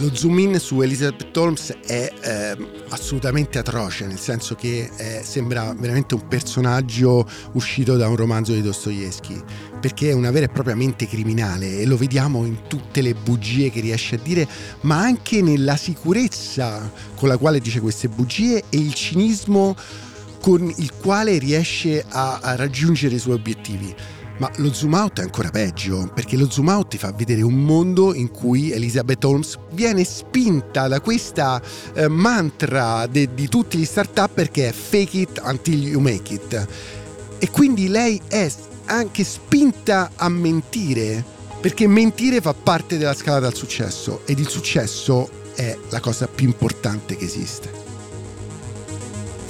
Lo 0.00 0.14
zoom 0.14 0.38
in 0.38 0.60
su 0.60 0.80
Elizabeth 0.80 1.36
Holmes 1.36 1.76
è 1.84 2.12
eh, 2.20 2.56
assolutamente 2.90 3.58
atroce, 3.58 4.06
nel 4.06 4.20
senso 4.20 4.54
che 4.54 4.88
eh, 4.96 5.22
sembra 5.24 5.74
veramente 5.76 6.14
un 6.14 6.28
personaggio 6.28 7.28
uscito 7.54 7.96
da 7.96 8.06
un 8.06 8.14
romanzo 8.14 8.52
di 8.52 8.62
Dostoevsky, 8.62 9.42
perché 9.80 10.10
è 10.10 10.12
una 10.12 10.30
vera 10.30 10.46
e 10.46 10.50
propria 10.50 10.76
mente 10.76 11.08
criminale 11.08 11.80
e 11.80 11.84
lo 11.84 11.96
vediamo 11.96 12.44
in 12.44 12.68
tutte 12.68 13.02
le 13.02 13.14
bugie 13.14 13.72
che 13.72 13.80
riesce 13.80 14.14
a 14.14 14.18
dire, 14.22 14.46
ma 14.82 15.00
anche 15.00 15.42
nella 15.42 15.76
sicurezza 15.76 16.92
con 17.16 17.28
la 17.28 17.36
quale 17.36 17.58
dice 17.58 17.80
queste 17.80 18.08
bugie 18.08 18.62
e 18.68 18.76
il 18.78 18.94
cinismo 18.94 19.74
con 20.40 20.72
il 20.76 20.92
quale 20.94 21.38
riesce 21.38 22.04
a, 22.08 22.38
a 22.40 22.54
raggiungere 22.54 23.16
i 23.16 23.18
suoi 23.18 23.34
obiettivi. 23.34 23.92
Ma 24.38 24.50
lo 24.56 24.72
zoom 24.72 24.94
out 24.94 25.18
è 25.18 25.22
ancora 25.22 25.50
peggio, 25.50 26.10
perché 26.14 26.36
lo 26.36 26.48
zoom 26.48 26.68
out 26.68 26.88
ti 26.88 26.98
fa 26.98 27.12
vedere 27.12 27.42
un 27.42 27.54
mondo 27.54 28.14
in 28.14 28.30
cui 28.30 28.70
Elizabeth 28.70 29.24
Holmes 29.24 29.58
viene 29.72 30.04
spinta 30.04 30.86
da 30.86 31.00
questa 31.00 31.60
eh, 31.94 32.08
mantra 32.08 33.06
de, 33.06 33.34
di 33.34 33.48
tutti 33.48 33.78
gli 33.78 33.84
start-up 33.84 34.30
perché 34.34 34.68
è 34.68 34.72
fake 34.72 35.18
it 35.18 35.40
until 35.44 35.82
you 35.82 36.00
make 36.00 36.32
it. 36.32 36.66
E 37.38 37.50
quindi 37.50 37.88
lei 37.88 38.20
è 38.28 38.48
anche 38.86 39.24
spinta 39.24 40.12
a 40.14 40.28
mentire, 40.28 41.24
perché 41.60 41.88
mentire 41.88 42.40
fa 42.40 42.54
parte 42.54 42.96
della 42.96 43.14
scalata 43.14 43.46
al 43.46 43.54
successo 43.54 44.22
ed 44.24 44.38
il 44.38 44.48
successo 44.48 45.28
è 45.54 45.76
la 45.90 45.98
cosa 45.98 46.28
più 46.28 46.46
importante 46.46 47.16
che 47.16 47.24
esiste. 47.24 47.77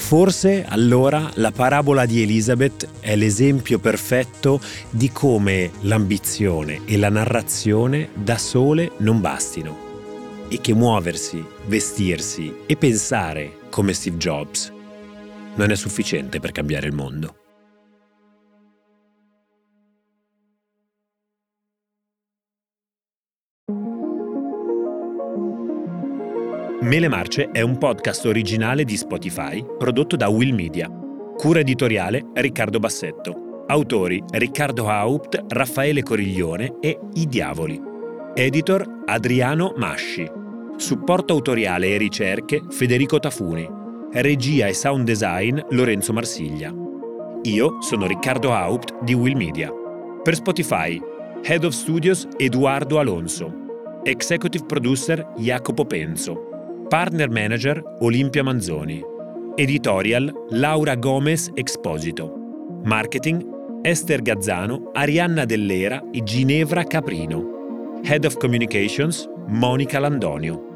Forse 0.08 0.64
allora 0.66 1.30
la 1.34 1.50
parabola 1.50 2.06
di 2.06 2.22
Elizabeth 2.22 2.88
è 2.98 3.14
l'esempio 3.14 3.78
perfetto 3.78 4.58
di 4.88 5.12
come 5.12 5.70
l'ambizione 5.82 6.80
e 6.86 6.96
la 6.96 7.10
narrazione 7.10 8.08
da 8.14 8.38
sole 8.38 8.92
non 9.00 9.20
bastino 9.20 10.46
e 10.48 10.62
che 10.62 10.72
muoversi, 10.72 11.44
vestirsi 11.66 12.60
e 12.64 12.76
pensare 12.76 13.58
come 13.68 13.92
Steve 13.92 14.16
Jobs 14.16 14.72
non 15.56 15.70
è 15.70 15.76
sufficiente 15.76 16.40
per 16.40 16.52
cambiare 16.52 16.86
il 16.86 16.94
mondo. 16.94 17.37
Mele 26.88 27.08
Marce 27.08 27.50
è 27.50 27.60
un 27.60 27.76
podcast 27.76 28.24
originale 28.24 28.82
di 28.82 28.96
Spotify 28.96 29.62
prodotto 29.76 30.16
da 30.16 30.28
Will 30.28 30.54
Media. 30.54 30.88
Cura 31.36 31.60
editoriale 31.60 32.30
Riccardo 32.32 32.78
Bassetto. 32.78 33.64
Autori 33.66 34.24
Riccardo 34.30 34.88
Haupt, 34.88 35.44
Raffaele 35.48 36.02
Coriglione 36.02 36.78
e 36.80 36.98
I 37.12 37.26
Diavoli. 37.26 37.78
Editor 38.34 39.02
Adriano 39.04 39.74
Masci. 39.76 40.26
Supporto 40.78 41.34
autoriale 41.34 41.88
e 41.88 41.98
ricerche 41.98 42.62
Federico 42.70 43.18
Tafuni. 43.18 43.68
Regia 44.10 44.66
e 44.66 44.72
sound 44.72 45.04
design 45.04 45.60
Lorenzo 45.68 46.14
Marsiglia. 46.14 46.72
Io 47.42 47.82
sono 47.82 48.06
Riccardo 48.06 48.54
Haupt 48.54 49.02
di 49.02 49.12
Will 49.12 49.36
Media. 49.36 49.70
Per 50.22 50.34
Spotify, 50.34 50.98
Head 51.42 51.64
of 51.64 51.74
Studios 51.74 52.26
Eduardo 52.38 52.98
Alonso. 52.98 53.52
Executive 54.04 54.64
Producer 54.64 55.34
Jacopo 55.36 55.84
Penzo. 55.84 56.47
Partner 56.88 57.28
Manager 57.28 57.82
Olimpia 58.00 58.42
Manzoni. 58.42 59.02
Editorial 59.56 60.32
Laura 60.48 60.94
Gomez 60.94 61.50
Exposito. 61.54 62.32
Marketing 62.82 63.44
Esther 63.82 64.22
Gazzano, 64.22 64.90
Arianna 64.94 65.44
Dell'Era 65.44 66.02
e 66.10 66.22
Ginevra 66.22 66.84
Caprino. 66.84 68.00
Head 68.02 68.24
of 68.24 68.38
Communications 68.38 69.28
Monica 69.48 69.98
Landonio. 69.98 70.67